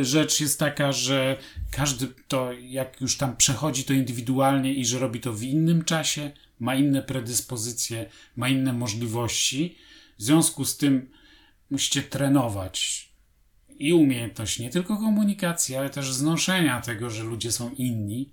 [0.00, 1.38] rzecz jest taka, że
[1.70, 6.30] każdy to, jak już tam przechodzi to indywidualnie i że robi to w innym czasie,
[6.60, 9.78] ma inne predyspozycje, ma inne możliwości.
[10.18, 11.10] W związku z tym
[11.70, 13.03] musicie trenować
[13.78, 18.30] i umiejętność nie tylko komunikacji, ale też znoszenia tego, że ludzie są inni.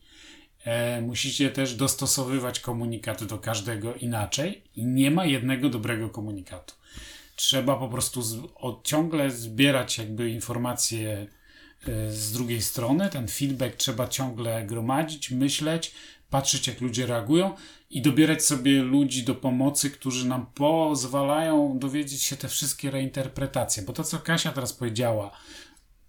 [0.64, 6.76] E, musicie też dostosowywać komunikat do każdego inaczej i nie ma jednego dobrego komunikatu.
[7.36, 11.28] Trzeba po prostu z, od, ciągle zbierać jakby informacje
[11.88, 15.92] e, z drugiej strony, ten feedback trzeba ciągle gromadzić, myśleć,
[16.30, 17.56] patrzeć jak ludzie reagują
[17.92, 23.84] i dobierać sobie ludzi do pomocy, którzy nam pozwalają dowiedzieć się te wszystkie reinterpretacje.
[23.84, 25.32] Bo to, co Kasia teraz powiedziała,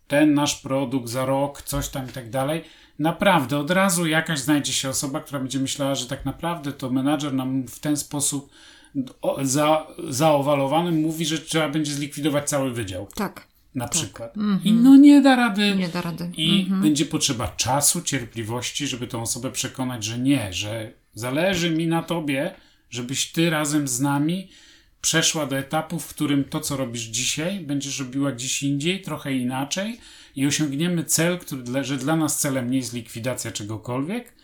[0.08, 2.64] ten nasz produkt za rok, coś tam i tak dalej,
[2.98, 7.34] naprawdę od razu jakaś znajdzie się osoba, która będzie myślała, że tak naprawdę to menadżer
[7.34, 8.50] nam w ten sposób
[9.42, 13.51] za, zaowalowany mówi, że trzeba będzie zlikwidować cały wydział Tak.
[13.74, 14.34] Na przykład.
[14.64, 15.74] I no nie da rady.
[15.76, 16.30] Nie da rady.
[16.36, 22.02] I będzie potrzeba czasu, cierpliwości, żeby tą osobę przekonać, że nie, że zależy mi na
[22.02, 22.54] tobie,
[22.90, 24.48] żebyś ty razem z nami
[25.00, 30.00] przeszła do etapu, w którym to, co robisz dzisiaj, będziesz robiła gdzieś indziej, trochę inaczej
[30.36, 34.34] i osiągniemy cel, który, że dla nas celem nie jest likwidacja czegokolwiek,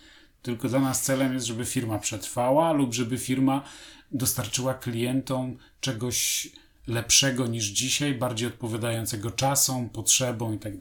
[0.41, 3.63] tylko dla nas celem jest, żeby firma przetrwała lub żeby firma
[4.11, 6.49] dostarczyła klientom czegoś
[6.89, 10.73] lepszego niż dzisiaj, bardziej odpowiadającego czasom, potrzebom i tak.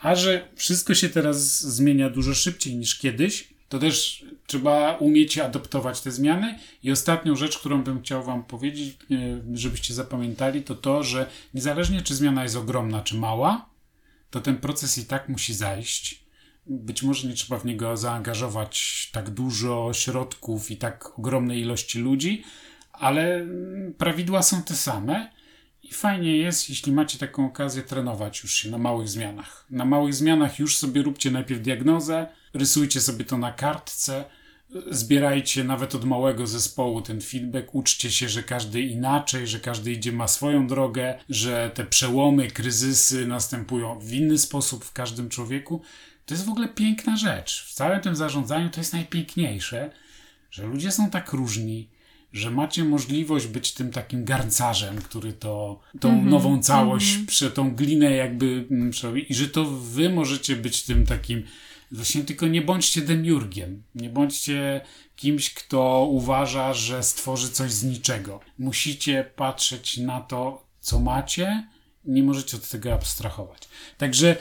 [0.00, 6.00] A że wszystko się teraz zmienia dużo szybciej niż kiedyś, to też trzeba umieć adoptować
[6.00, 6.58] te zmiany.
[6.82, 9.16] I ostatnią rzecz, którą bym chciał Wam powiedzieć, e,
[9.54, 13.68] żebyście zapamiętali, to to, że niezależnie czy zmiana jest ogromna czy mała,
[14.30, 16.26] to ten proces i tak musi zajść.
[16.66, 22.44] Być może nie trzeba w niego zaangażować tak dużo środków i tak ogromnej ilości ludzi,
[22.92, 25.35] ale mm, prawidła są te same.
[25.90, 29.66] I fajnie jest, jeśli macie taką okazję trenować już się na małych zmianach.
[29.70, 34.24] Na małych zmianach już sobie róbcie najpierw diagnozę, rysujcie sobie to na kartce,
[34.90, 40.12] zbierajcie nawet od małego zespołu ten feedback, uczcie się, że każdy inaczej, że każdy idzie
[40.12, 45.82] ma swoją drogę, że te przełomy, kryzysy następują w inny sposób w każdym człowieku.
[46.26, 47.64] To jest w ogóle piękna rzecz.
[47.68, 49.90] W całym tym zarządzaniu to jest najpiękniejsze,
[50.50, 51.88] że ludzie są tak różni,
[52.32, 58.10] że macie możliwość być tym takim garncarzem, który to, tą nową całość, prze, tą glinę
[58.10, 61.42] jakby mm, przerobi i że to wy możecie być tym takim
[61.92, 63.82] Właśnie tylko nie bądźcie demiurgiem.
[63.94, 64.80] Nie bądźcie
[65.16, 68.40] kimś, kto uważa, że stworzy coś z niczego.
[68.58, 71.68] Musicie patrzeć na to, co macie.
[72.04, 73.68] Nie możecie od tego abstrahować.
[73.98, 74.36] Także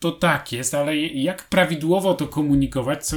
[0.00, 3.16] to tak jest, ale jak prawidłowo to komunikować, co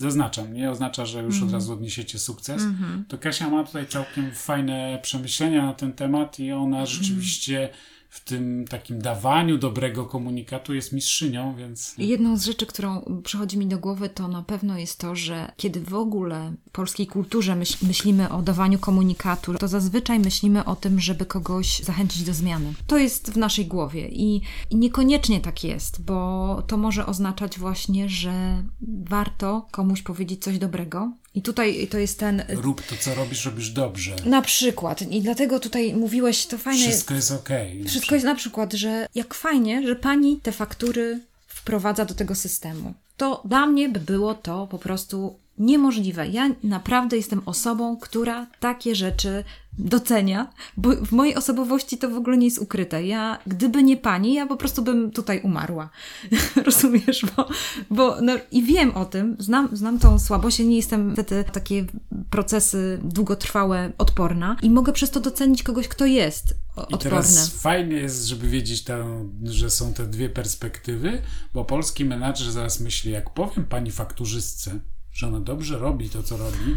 [0.00, 0.70] zaznaczam, nie?
[0.70, 2.62] Oznacza, że już od razu odniesiecie sukces,
[3.08, 7.68] to Kasia ma tutaj całkiem fajne przemyślenia na ten temat i ona rzeczywiście
[8.10, 11.94] w tym takim dawaniu dobrego komunikatu jest mistrzynią, więc...
[11.98, 15.80] Jedną z rzeczy, którą przychodzi mi do głowy, to na pewno jest to, że kiedy
[15.80, 21.00] w ogóle w polskiej kulturze myśl, myślimy o dawaniu komunikatu, to zazwyczaj myślimy o tym,
[21.00, 22.74] żeby kogoś zachęcić do zmiany.
[22.86, 24.40] To jest w naszej głowie i,
[24.70, 28.62] i niekoniecznie tak jest, bo to może oznaczać właśnie, że
[29.04, 31.12] warto komuś powiedzieć coś dobrego.
[31.34, 32.42] I tutaj to jest ten.
[32.48, 34.16] Rób to, co robisz, robisz dobrze.
[34.24, 35.02] Na przykład.
[35.02, 37.72] I dlatego tutaj mówiłeś, to fajne Wszystko jest okej.
[37.72, 37.88] Okay.
[37.88, 42.94] Wszystko jest na przykład, że jak fajnie, że pani te faktury wprowadza do tego systemu.
[43.16, 46.28] To dla mnie by było to po prostu niemożliwe.
[46.28, 49.44] Ja naprawdę jestem osobą, która takie rzeczy
[49.78, 53.04] docenia, bo w mojej osobowości to w ogóle nie jest ukryte.
[53.06, 55.90] Ja, gdyby nie pani, ja po prostu bym tutaj umarła.
[56.66, 57.26] Rozumiesz?
[57.36, 57.48] Bo,
[57.90, 61.86] bo no, i wiem o tym, znam, znam tą słabość, ja nie jestem wtedy takie
[62.30, 66.96] procesy długotrwałe odporna i mogę przez to docenić kogoś, kto jest odporny.
[66.96, 71.22] I teraz fajnie jest, żeby wiedzieć, tam, że są te dwie perspektywy,
[71.54, 74.80] bo polski menadżer zaraz myśli, jak powiem pani fakturzystce,
[75.12, 76.76] że ona dobrze robi to, co robi,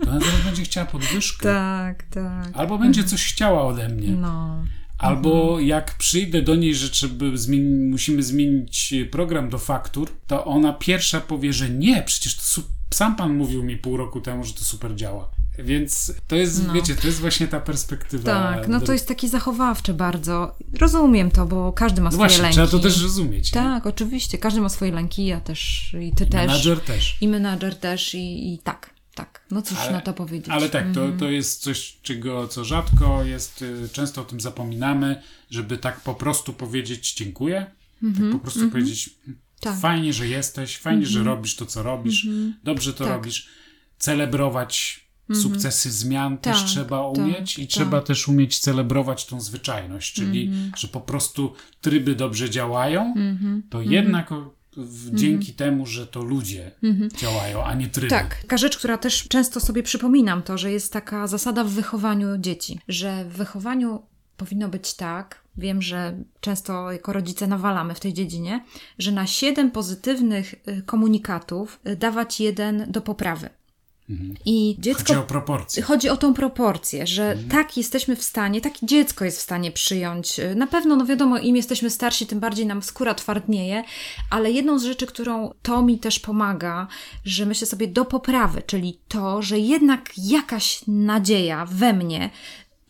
[0.00, 1.42] to ona zaraz będzie chciała podwyżkę.
[1.42, 2.48] Tak, tak.
[2.52, 4.08] Albo będzie coś chciała ode mnie.
[4.08, 4.64] No.
[4.98, 5.66] Albo mhm.
[5.66, 11.20] jak przyjdę do niej, że trzeba zmieni musimy zmienić program do faktur, to ona pierwsza
[11.20, 14.94] powie, że nie, przecież to sam pan mówił mi pół roku temu, że to super
[14.94, 15.30] działa.
[15.58, 16.72] Więc to jest, no.
[16.72, 18.24] wiecie, to jest właśnie ta perspektywa.
[18.24, 20.56] Tak, no to jest takie zachowawcze bardzo.
[20.80, 22.54] Rozumiem to, bo każdy ma no swoje właśnie, lęki.
[22.54, 23.50] trzeba to też rozumieć.
[23.50, 23.90] Tak, nie?
[23.90, 24.38] oczywiście.
[24.38, 26.46] Każdy ma swoje lęki, ja też, i ty I też.
[26.46, 27.16] Menadżer też.
[27.20, 28.98] I menadżer też, i, i tak.
[29.14, 30.48] Tak, no cóż ale, na to powiedzieć.
[30.48, 35.22] Ale tak, to, to jest coś, czego co rzadko jest, y, często o tym zapominamy,
[35.50, 38.70] żeby tak po prostu powiedzieć dziękuję, tak po mhm, prostu mhm.
[38.70, 39.10] powiedzieć
[39.60, 39.80] tak.
[39.80, 41.36] fajnie, że jesteś, fajnie, że mhm.
[41.36, 42.26] robisz to, co robisz,
[42.64, 43.12] dobrze to tak.
[43.12, 43.48] robisz,
[43.98, 45.07] celebrować Mhm.
[45.34, 47.70] Sukcesy zmian tak, też trzeba tak, umieć tak, i tak.
[47.70, 53.62] trzeba też umieć celebrować tą zwyczajność, czyli mm że po prostu tryby dobrze działają, mm
[53.70, 54.30] to mm jednak
[54.76, 56.70] w, dzięki temu, że to ludzie
[57.16, 58.08] działają, a nie tryby.
[58.08, 62.38] Tak, taka rzecz, która też często sobie przypominam, to, że jest taka zasada w wychowaniu
[62.38, 64.02] dzieci, że w wychowaniu
[64.36, 68.64] powinno być tak, wiem, że często jako rodzice nawalamy w tej dziedzinie,
[68.98, 73.48] że na siedem pozytywnych y, komunikatów y, dawać jeden do poprawy.
[74.44, 75.04] I dziecko.
[75.04, 75.82] Chodzi o proporcję.
[75.82, 77.48] Chodzi o tą proporcję, że mhm.
[77.48, 80.40] tak jesteśmy w stanie, tak dziecko jest w stanie przyjąć.
[80.56, 83.84] Na pewno, no wiadomo, im jesteśmy starsi, tym bardziej nam skóra twardnieje,
[84.30, 86.86] ale jedną z rzeczy, którą to mi też pomaga,
[87.24, 92.30] że myślę sobie do poprawy, czyli to, że jednak jakaś nadzieja we mnie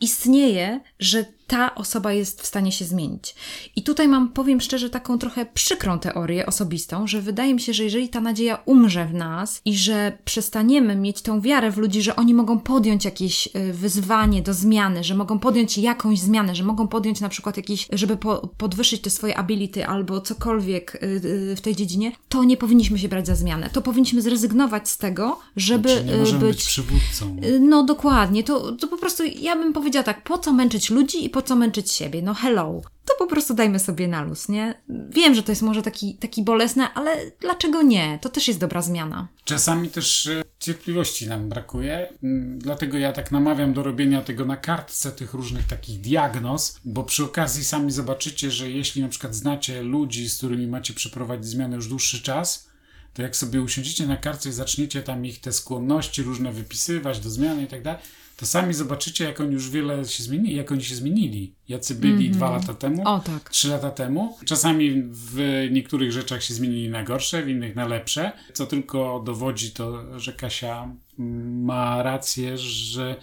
[0.01, 3.35] istnieje, że ta osoba jest w stanie się zmienić.
[3.75, 7.83] I tutaj mam, powiem szczerze, taką trochę przykrą teorię osobistą, że wydaje mi się, że
[7.83, 12.15] jeżeli ta nadzieja umrze w nas i że przestaniemy mieć tą wiarę w ludzi, że
[12.15, 16.87] oni mogą podjąć jakieś y, wyzwanie do zmiany, że mogą podjąć jakąś zmianę, że mogą
[16.87, 21.61] podjąć na przykład jakieś, żeby po, podwyższyć te swoje ability albo cokolwiek y, y, w
[21.61, 23.69] tej dziedzinie, to nie powinniśmy się brać za zmianę.
[23.73, 27.35] To powinniśmy zrezygnować z tego, żeby znaczy, nie możemy być, być przywódcą.
[27.59, 28.43] No dokładnie.
[28.43, 31.55] To, to po prostu ja bym powiedziała tak, po co męczyć ludzi i po co
[31.55, 32.21] męczyć siebie?
[32.21, 32.81] No hello.
[33.05, 34.81] To po prostu dajmy sobie na luz, nie?
[35.09, 38.19] Wiem, że to jest może taki, taki bolesne, ale dlaczego nie?
[38.21, 39.27] To też jest dobra zmiana.
[39.43, 44.57] Czasami też e, cierpliwości nam brakuje, mm, dlatego ja tak namawiam do robienia tego na
[44.57, 49.83] kartce, tych różnych takich diagnoz, bo przy okazji sami zobaczycie, że jeśli na przykład znacie
[49.83, 52.69] ludzi, z którymi macie przeprowadzić zmianę już dłuższy czas,
[53.13, 57.29] to jak sobie usiądziecie na kartce i zaczniecie tam ich te skłonności różne wypisywać do
[57.29, 58.01] zmiany i tak dalej,
[58.39, 61.53] to sami zobaczycie, jak oni już wiele się zmienili, jak oni się zmienili.
[61.67, 62.35] Jacy byli mm -hmm.
[62.35, 63.49] dwa lata temu, o, tak.
[63.49, 64.37] trzy lata temu.
[64.45, 69.71] Czasami w niektórych rzeczach się zmienili na gorsze, w innych na lepsze, co tylko dowodzi
[69.71, 73.15] to, że Kasia ma rację, że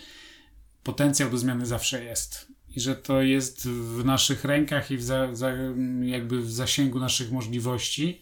[0.83, 2.49] potencjał do zmiany zawsze jest.
[2.77, 5.53] I że to jest w naszych rękach i w za, za,
[6.03, 8.21] jakby w zasięgu naszych możliwości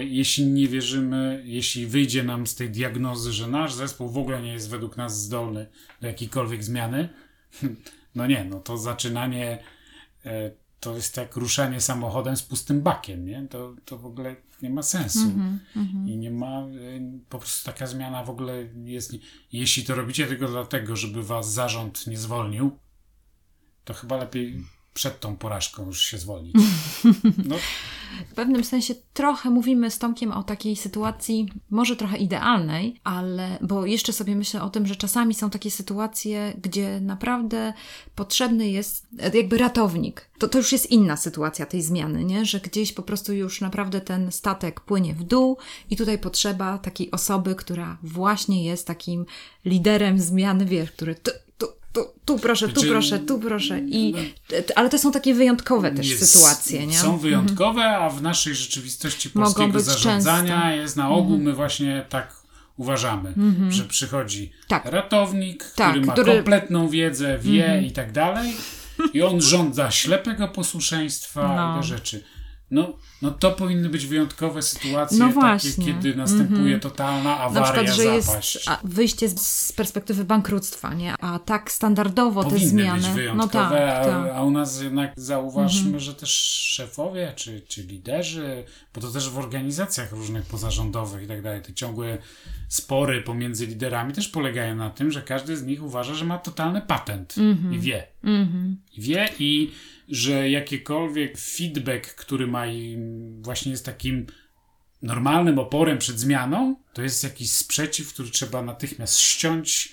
[0.00, 4.52] jeśli nie wierzymy, jeśli wyjdzie nam z tej diagnozy, że nasz zespół w ogóle nie
[4.52, 5.66] jest według nas zdolny
[6.00, 7.08] do jakiejkolwiek zmiany,
[8.14, 9.58] no nie, no to zaczynanie
[10.24, 10.50] e,
[10.80, 13.46] to jest jak ruszanie samochodem z pustym bakiem, nie?
[13.50, 15.22] To, to w ogóle nie ma sensu.
[15.24, 16.70] Mm -hmm, I nie ma, e,
[17.28, 19.14] po prostu taka zmiana w ogóle jest,
[19.52, 22.78] jeśli to robicie tylko dlatego, żeby was zarząd nie zwolnił,
[23.84, 24.64] to chyba lepiej
[24.96, 26.54] przed tą porażką już się zwolnić.
[27.44, 27.56] No,
[28.30, 33.86] W pewnym sensie trochę mówimy z Tomkiem o takiej sytuacji, może trochę idealnej, ale bo
[33.86, 37.72] jeszcze sobie myślę o tym, że czasami są takie sytuacje, gdzie naprawdę
[38.14, 40.28] potrzebny jest jakby ratownik.
[40.38, 42.44] To, to już jest inna sytuacja tej zmiany, nie?
[42.44, 45.56] że gdzieś po prostu już naprawdę ten statek płynie w dół
[45.90, 49.26] i tutaj potrzeba takiej osoby, która właśnie jest takim
[49.64, 51.14] liderem zmiany, wiesz, który
[51.96, 53.80] tu, tu proszę, tu Znaczy, proszę, tu proszę.
[53.80, 54.14] I,
[54.76, 56.98] ale to są takie wyjątkowe też Jest- sytuacje, nie?
[56.98, 60.54] Są wyjątkowe, a w naszej rzeczywistości polskiego zarządzania często.
[60.54, 60.80] Mhm.
[60.80, 62.36] jest na ogół, my właśnie tak
[62.76, 63.34] uważamy,
[63.68, 64.84] że przychodzi Tak.
[64.84, 66.44] ratownik, Tak, który ma który- Mhm.
[66.44, 68.54] kompletną wiedzę, wie i tak dalej
[69.12, 71.74] i on żąda ślepego posłuszeństwa No.
[71.78, 72.24] i te rzeczy.
[72.70, 72.92] No,
[73.22, 78.22] no to powinny być wyjątkowe sytuacje, No takie, kiedy następuje totalna Na awaria, przykład, że
[78.22, 78.54] zapaść.
[78.54, 81.14] jest a, wyjście z, z perspektywy bankructwa, nie?
[81.20, 82.98] A tak standardowo te powinny zmiany.
[82.98, 84.14] być no wyjątkowe, tak, a, tak.
[84.14, 84.36] Mhm.
[84.36, 86.30] a u nas jednak zauważmy, że też
[86.70, 88.64] szefowie czy, czy liderzy,
[88.94, 92.18] bo to też w organizacjach różnych pozarządowych i tak dalej, te ciągłe
[92.68, 96.80] spory pomiędzy liderami też polegają na tym, że każdy z nich uważa, że ma totalny
[96.82, 97.74] patent Mhm.
[97.74, 98.06] i wie.
[98.92, 99.72] I wie i
[100.08, 102.98] że jakikolwiek feedback, który ma i
[103.40, 104.26] właśnie jest takim
[105.02, 109.92] normalnym oporem przed zmianą, to jest jakiś sprzeciw, który trzeba natychmiast ściąć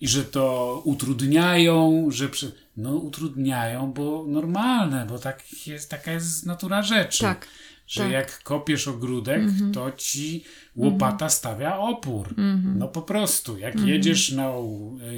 [0.00, 2.52] i że to utrudniają, że przy...
[2.76, 7.20] no utrudniają, bo normalne, bo tak jest, taka jest natura rzeczy.
[7.20, 7.48] Tak,
[7.86, 8.12] Że tak.
[8.12, 10.44] jak kopiesz ogródek, to ci
[10.76, 12.34] łopata stawia opór.
[12.78, 13.58] No po prostu.
[13.58, 14.52] Jak jedziesz na,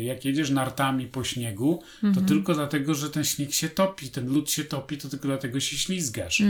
[0.02, 1.82] jak jedziesz nartami po śniegu,
[2.14, 5.60] to tylko dlatego, że ten śnieg się topi, ten lód się topi, to tylko dlatego
[5.60, 6.42] się ślizgasz.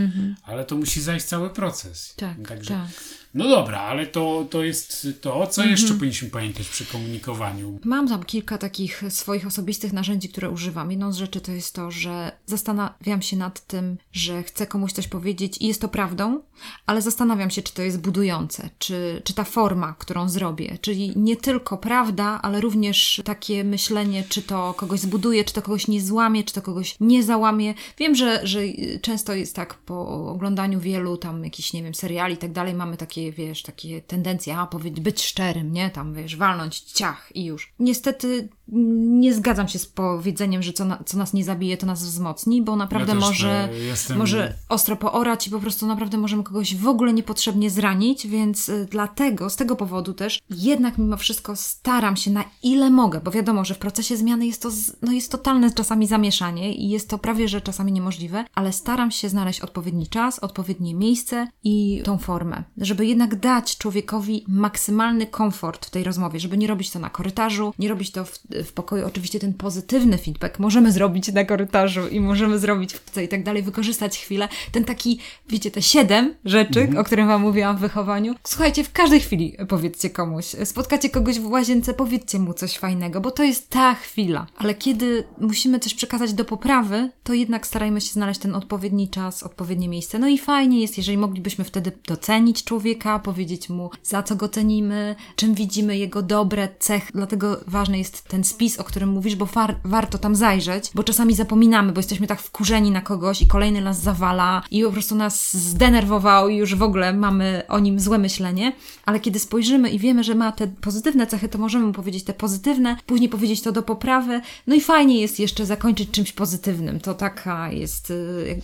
[0.42, 2.14] Ale to musi zajść cały proces.
[2.16, 2.88] Tak, Także, tak.
[3.34, 7.78] No dobra, ale to, to jest to, co jeszcze powinniśmy pamiętać przy komunikowaniu.
[7.84, 10.90] Mam tam kilka takich swoich osobistych narzędzi, które używam.
[10.90, 15.08] Jedną z rzeczy to jest to, że zastanawiam się nad tym, że chcę komuś coś
[15.08, 16.40] powiedzieć i jest to prawdą,
[16.86, 20.78] ale zastanawiam się, czy to jest budujące, czy, czy ta forma, którą zrobię.
[20.80, 25.88] Czyli nie tylko prawda, ale również takie myślenie, czy to kogoś zbuduje, czy to kogoś
[25.88, 27.74] nie złamie, czy to kogoś nie załamie.
[27.98, 28.60] Wiem, że, że
[29.02, 32.96] często jest tak po oglądaniu wielu tam jakichś, nie wiem, seriali i tak dalej, mamy
[32.96, 35.90] takie, wiesz, takie tendencje, a powiedzieć, być szczerym, nie?
[35.90, 37.72] Tam, wiesz, walnąć ciach i już.
[37.78, 41.86] Niestety mm, nie zgadzam się z powiedzeniem, że co, na, co nas nie zabije, to
[41.86, 46.18] nas wzmocni, bo naprawdę też, może, e, jestem- może ostro poorać i po prostu naprawdę
[46.18, 51.16] możemy kogoś w ogóle niepotrzebnie zranić, więc y, dlatego, z tego powodu też, jednak mimo
[51.16, 54.68] wszystko staram się na ile mogę, bo wiadomo, że w procesie zmiany jest to,
[55.02, 59.28] no jest totalne czasami zamieszanie i jest to prawie, że czasami niemożliwe, ale staram się
[59.28, 65.90] znaleźć odpowiedni czas, odpowiednie miejsce i tą formę, żeby jednak dać człowiekowi maksymalny komfort w
[65.90, 69.06] tej rozmowie, żeby nie robić to na korytarzu, nie robić to w, w pokoju.
[69.06, 73.62] Oczywiście ten pozytywny feedback możemy zrobić na korytarzu i możemy zrobić w i tak dalej,
[73.62, 74.48] wykorzystać chwilę.
[74.72, 78.34] Ten taki, wiecie, te siedem rzeczy, o których Wam mówiłam w wychowaniu.
[78.44, 80.44] Słuchajcie, w każdej chwili powiedzcie komuś.
[80.64, 84.46] Spotkacie kogoś w łazience, powiedzcie mu coś fajnego, bo to jest ta chwila.
[84.56, 89.42] Ale kiedy musimy coś przekazać do poprawy, to jednak starajmy się znaleźć ten odpowiedni czas,
[89.42, 90.18] odpowiednie miejsce.
[90.18, 95.16] No i fajnie jest, jeżeli moglibyśmy wtedy docenić człowieka, powiedzieć mu, za co go cenimy,
[95.36, 97.12] czym widzimy jego dobre cechy.
[97.14, 101.34] Dlatego ważny jest ten spis, o którym mówisz, bo war, warto tam zajrzeć, bo czasami
[101.34, 105.56] zapominamy, bo jesteśmy tak wkurzeni na kogoś i kolejny nas zawala i po prostu nas
[105.56, 108.72] zdenerwował i już w ogóle mamy o nim złe myślenie.
[109.06, 112.34] Ale kiedy spojrzymy i wiemy, że ma te pozytywne cechy, to możemy mu powiedzieć te
[112.34, 114.40] pozytywne, później powiedzieć to do poprawy.
[114.66, 117.00] No i fajnie jest jeszcze zakończyć czymś pozytywnym.
[117.00, 118.10] To taka jest.
[118.10, 118.60] y,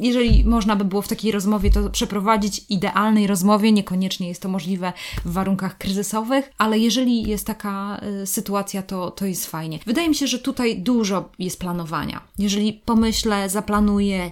[0.00, 4.92] Jeżeli można by było w takiej rozmowie to przeprowadzić, idealnej rozmowie, niekoniecznie jest to możliwe
[5.24, 9.78] w warunkach kryzysowych, ale jeżeli jest taka y, sytuacja, to, to jest fajnie.
[9.86, 12.20] Wydaje mi się, że tutaj dużo jest planowania.
[12.38, 14.30] Jeżeli pomyślę, zaplanuję,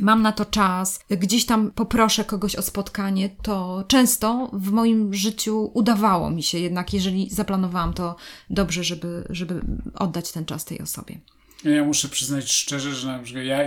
[0.00, 5.70] mam na to czas, gdzieś tam poproszę kogoś o spotkanie, to często w moim życiu
[5.74, 8.16] udawało mi się jednak, jeżeli zaplanowałam to
[8.50, 9.60] dobrze, żeby, żeby
[9.94, 11.20] oddać ten czas tej osobie.
[11.64, 13.58] Ja muszę przyznać szczerze, że na przykład ja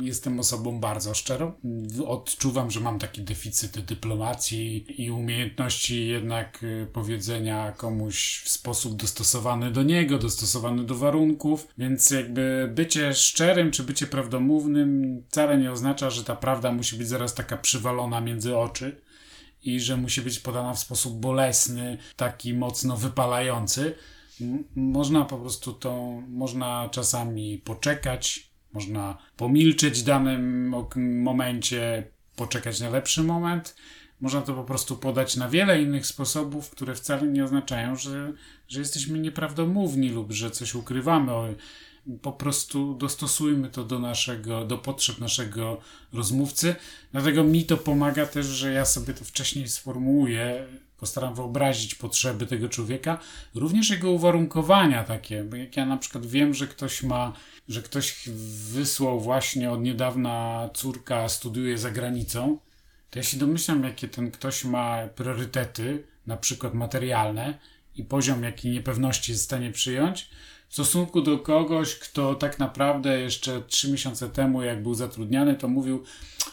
[0.00, 1.52] jestem osobą bardzo szczerą.
[2.06, 9.70] Odczuwam, że mam taki deficyt dyplomacji i umiejętności jednak y, powiedzenia komuś w sposób dostosowany
[9.70, 16.10] do niego, dostosowany do warunków, więc jakby bycie szczerym czy bycie prawdomównym wcale nie oznacza,
[16.10, 19.00] że ta prawda musi być zaraz taka przywalona między oczy
[19.62, 23.94] i że musi być podana w sposób bolesny, taki mocno wypalający.
[24.76, 30.74] Można po prostu to, można czasami poczekać, można pomilczeć w danym
[31.22, 33.76] momencie, poczekać na lepszy moment.
[34.20, 38.32] Można to po prostu podać na wiele innych sposobów, które wcale nie oznaczają, że,
[38.68, 41.54] że jesteśmy nieprawdomówni lub że coś ukrywamy.
[42.22, 45.80] Po prostu dostosujmy to do naszego, do potrzeb naszego
[46.12, 46.74] rozmówcy.
[47.12, 50.66] Dlatego mi to pomaga też, że ja sobie to wcześniej sformułuję,
[50.98, 53.18] postaram wyobrazić potrzeby tego człowieka,
[53.54, 57.32] również jego uwarunkowania takie, bo jak ja na przykład wiem, że ktoś ma,
[57.68, 58.28] że ktoś
[58.72, 62.58] wysłał właśnie od niedawna córka studiuje za granicą,
[63.10, 67.58] to ja się domyślam, jakie ten ktoś ma priorytety, na przykład materialne
[67.96, 70.30] i poziom, jaki niepewności jest w stanie przyjąć,
[70.68, 75.68] w stosunku do kogoś, kto tak naprawdę jeszcze trzy miesiące temu, jak był zatrudniany, to
[75.68, 76.04] mówił,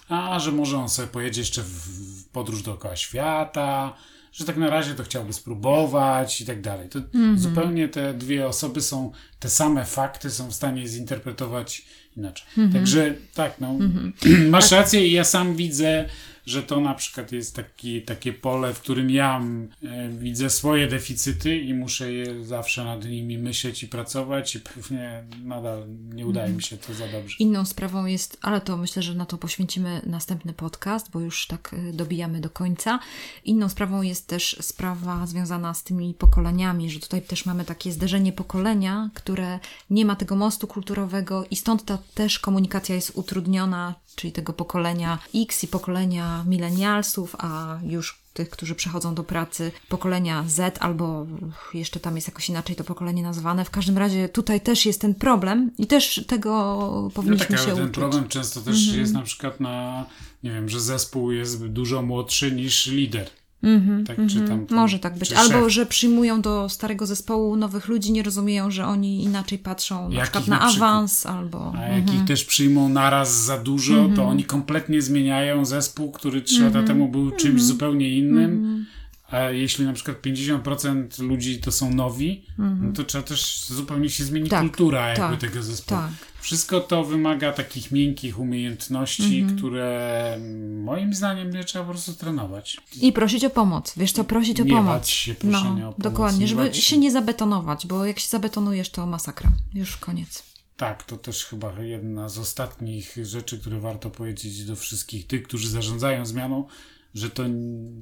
[0.10, 3.94] a że może on sobie pojedzie jeszcze w podróż dookoła świata,
[4.34, 6.90] że tak na razie to chciałby spróbować i tak dalej.
[6.90, 7.40] To mm -hmm.
[7.40, 11.86] zupełnie te dwie osoby są, te same fakty są w stanie zinterpretować
[12.18, 12.48] inaczej.
[12.58, 12.74] Mm -hmm.
[12.74, 14.50] Także tak, no, mm -hmm.
[14.56, 16.10] masz rację i ja sam widzę
[16.46, 19.42] że to na przykład jest taki, takie pole, w którym ja
[19.84, 25.24] e, widzę swoje deficyty i muszę je zawsze nad nimi myśleć i pracować i pewnie
[25.44, 27.36] nadal nie udaje mi się to za dobrze.
[27.40, 31.74] Inną sprawą jest, ale to myślę, że na to poświęcimy następny podcast, bo już tak
[31.74, 33.00] e, dobijamy do końca.
[33.46, 38.34] Inną sprawą jest też sprawa związana z tymi pokoleniami, że tutaj też mamy takie zderzenie
[38.34, 44.34] pokolenia, które nie ma tego mostu kulturowego i stąd ta też komunikacja jest utrudniona, czyli
[44.34, 50.78] tego pokolenia X i pokolenia milenialsów, a już tych, którzy przechodzą do pracy, pokolenia Z,
[50.82, 51.26] albo
[51.74, 53.66] jeszcze tam jest jakoś inaczej to pokolenie nazwane.
[53.66, 57.76] W każdym razie tutaj też jest ten problem i też tego powinniśmy no tak, się
[57.76, 57.96] ten uczyć.
[57.96, 59.00] problem często też mhm.
[59.00, 60.06] jest na przykład na,
[60.44, 63.30] nie wiem, że zespół jest dużo młodszy niż lider.
[63.64, 64.48] Mm-hmm, tak, mm-hmm.
[64.48, 65.34] tam, Może tak być.
[65.34, 65.70] Albo, szef.
[65.70, 70.48] że przyjmują do starego zespołu nowych ludzi, nie rozumieją, że oni inaczej patrzą na przykład
[70.48, 71.74] na, awans albo...
[71.78, 72.16] A jak mm-hmm.
[72.16, 74.28] ich też przyjmą naraz za dużo, to mhm.
[74.28, 76.88] oni kompletnie zmieniają zespół, który trzy lata mhm.
[76.88, 77.60] temu był czymś mhm.
[77.60, 78.86] zupełnie innym
[79.34, 82.88] a jeśli na przykład 50% ludzi to są nowi, mhm.
[82.88, 86.02] no to trzeba też zupełnie się zmienić tak, kultura jakby tak, tego zespołu.
[86.02, 86.12] Tak.
[86.42, 89.58] Wszystko to wymaga takich miękkich umiejętności, mhm.
[89.58, 90.38] które
[90.84, 92.78] moim zdaniem nie trzeba po prostu trenować.
[93.02, 93.94] I prosić o pomoc.
[93.98, 94.86] Wiesz co, prosić o nie pomoc.
[94.86, 96.04] Bać się proszenia no, o pomoc.
[96.04, 99.52] Dokładnie, żeby się nie zabetonować, bo jak się zabetonujesz, to masakra.
[99.74, 100.44] Już koniec.
[100.78, 105.70] Tak, to też chyba jedna z ostatnich rzeczy, które warto powiedzieć do wszystkich tych, którzy
[105.70, 106.68] zarządzają zmianą,
[107.14, 107.44] że to,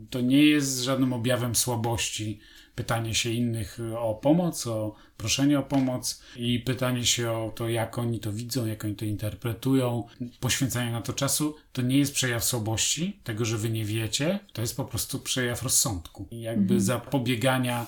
[0.10, 2.40] to nie jest żadnym objawem słabości
[2.76, 7.98] pytanie się innych o pomoc, o proszenie o pomoc i pytanie się o to, jak
[7.98, 10.08] oni to widzą, jak oni to interpretują,
[10.40, 14.62] poświęcanie na to czasu, to nie jest przejaw słabości, tego, że wy nie wiecie, to
[14.62, 16.82] jest po prostu przejaw rozsądku i jakby mhm.
[16.82, 17.88] zapobiegania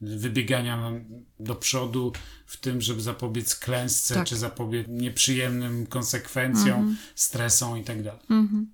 [0.00, 0.92] wybiegania
[1.40, 2.12] do przodu
[2.46, 4.26] w tym, żeby zapobiec klęsce, tak.
[4.26, 6.96] czy zapobiec nieprzyjemnym konsekwencjom, mhm.
[7.14, 7.96] stresom i tak.
[8.30, 8.72] Mhm.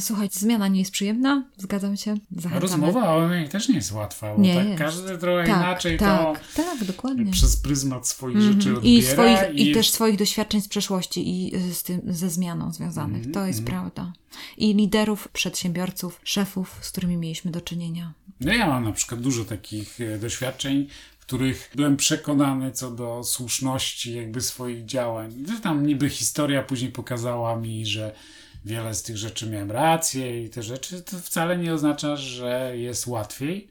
[0.00, 2.14] Słuchaj, zmiana nie jest przyjemna, zgadzam się.
[2.30, 2.60] Zachęcamy.
[2.60, 4.78] Rozmowa o niej też nie jest łatwa, bo nie tak jest.
[4.78, 7.32] każdy trochę tak, inaczej tak, to tak, dokładnie.
[7.32, 8.54] przez pryzmat swoich mm -hmm.
[8.54, 8.98] rzeczy odbiera.
[8.98, 12.72] I, swoich, i, i też swoich doświadczeń z przeszłości i y, z tym, ze zmianą
[12.72, 13.22] związanych.
[13.22, 13.34] Mm -hmm.
[13.34, 13.72] To jest mm -hmm.
[13.72, 14.12] prawda.
[14.56, 18.12] I liderów, przedsiębiorców, szefów, z którymi mieliśmy do czynienia.
[18.40, 20.86] No ja mam na przykład dużo takich e, doświadczeń,
[21.18, 25.44] w których byłem przekonany co do słuszności jakby swoich działań.
[25.62, 28.14] Tam niby historia później pokazała mi, że
[28.64, 33.06] wiele z tych rzeczy miałem rację i te rzeczy, to wcale nie oznacza, że jest
[33.06, 33.68] łatwiej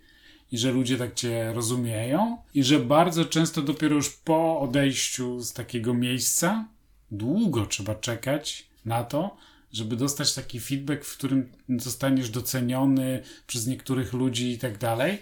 [0.52, 5.54] i że ludzie tak cię rozumieją i że bardzo często dopiero już po odejściu z
[5.54, 6.66] takiego miejsca
[7.12, 9.38] długo trzeba czekać na to,
[9.74, 15.20] żeby dostać taki feedback, w którym zostaniesz doceniony przez niektórych ludzi i tak dalej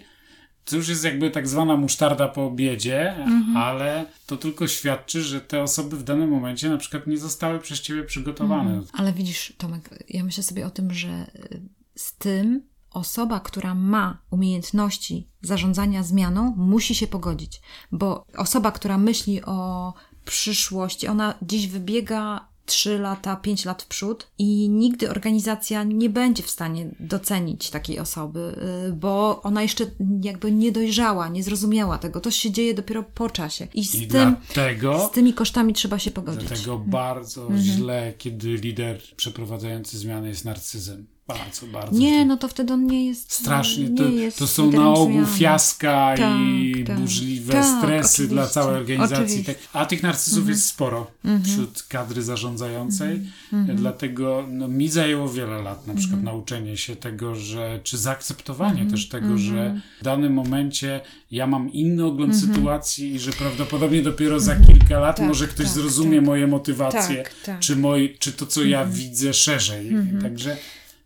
[0.70, 3.58] to już jest jakby tak zwana musztarda po obiedzie, mhm.
[3.58, 7.82] ale to tylko świadczy, że te osoby w danym momencie na przykład nie zostały przez
[7.82, 8.70] ciebie przygotowane.
[8.70, 8.88] Mhm.
[8.94, 11.62] Ale widzisz, Tomek, ja myślę sobie o tym, że y,
[11.96, 17.62] z tym osoba, która ma umiejętności zarządzania zmianą, musi się pogodzić,
[17.92, 19.94] bo osoba, która myśli o
[20.26, 26.44] przyszłości, ona dziś wybiega 3 lata, 5 lat w przód i nigdy organizacja nie będzie
[26.44, 28.56] w stanie docenić takiej osoby,
[28.88, 29.86] y, bo ona jeszcze
[30.22, 32.22] jakby nie dojrzała, nie zrozumiała tego.
[32.22, 33.68] To się dzieje dopiero po czasie.
[33.74, 36.48] I z, I tym, dlatego, z tymi kosztami trzeba się pogodzić.
[36.48, 37.62] Dlatego bardzo mhm.
[37.62, 41.08] źle, kiedy lider przeprowadzający zmiany jest narcyzem.
[41.30, 42.00] Bardzo, bardzo.
[42.00, 43.32] Nie, no to wtedy on nie jest.
[43.32, 43.90] Strasznie.
[43.90, 48.28] To, jest to są na ogół fiaska tak, i tak, burzliwe tak, stresy oczywiście.
[48.28, 49.44] dla całej organizacji.
[49.46, 49.56] Tak.
[49.74, 50.56] A tych narcyzów mhm.
[50.56, 51.44] jest sporo mhm.
[51.44, 53.12] wśród kadry zarządzającej.
[53.12, 53.34] Mhm.
[53.54, 53.78] mhm.
[53.78, 56.36] Dlatego no, mi zajęło wiele lat na przykład mhm.
[56.36, 58.92] nauczenie się tego, że czy zaakceptowanie mhm.
[58.92, 61.02] też tego, że w danym momencie
[61.32, 65.66] ja mam inny ogląd sytuacji i że prawdopodobnie dopiero za kilka lat tak, może ktoś
[65.66, 67.24] tak, zrozumie moje motywacje,
[67.60, 69.92] czy, moi, czy to, co ja widzę szerzej.
[70.22, 70.58] Także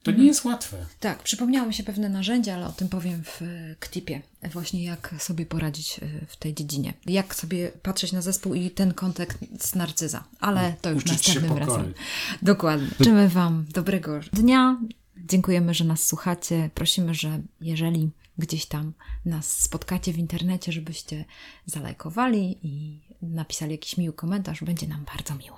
[0.04, 0.78] To nie jest łatwe.
[0.99, 4.22] Tak, przypomniało mi się pewne narzędzia, ale o tym powiem w e, ktipie.
[4.51, 6.93] Właśnie jak sobie poradzić e, w tej dziedzinie.
[7.06, 10.24] Jak sobie patrzeć na zespół i ten kontekst narcyza.
[10.39, 11.93] Ale to już Uczyć następnym razem.
[12.41, 12.88] Dokładnie.
[12.99, 14.78] Życzymy Wam dobrego dnia.
[15.18, 16.70] Dziękujemy, że nas słuchacie.
[16.76, 18.93] Prosimy, że jeżeli gdzieś tam
[19.26, 21.26] nas spotkacie w internecie, żebyście
[21.66, 24.64] zalajkowali i napisali jakiś miły komentarz.
[24.64, 25.58] Będzie nam bardzo miło.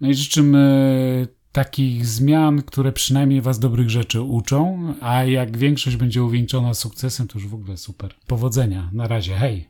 [0.00, 6.24] No i życzymy takich zmian, które przynajmniej was dobrych rzeczy uczą, a jak większość będzie
[6.24, 8.14] uwieńczona sukcesem, to już w ogóle super.
[8.26, 8.90] Powodzenia.
[8.92, 9.34] Na razie.
[9.34, 9.69] Hej!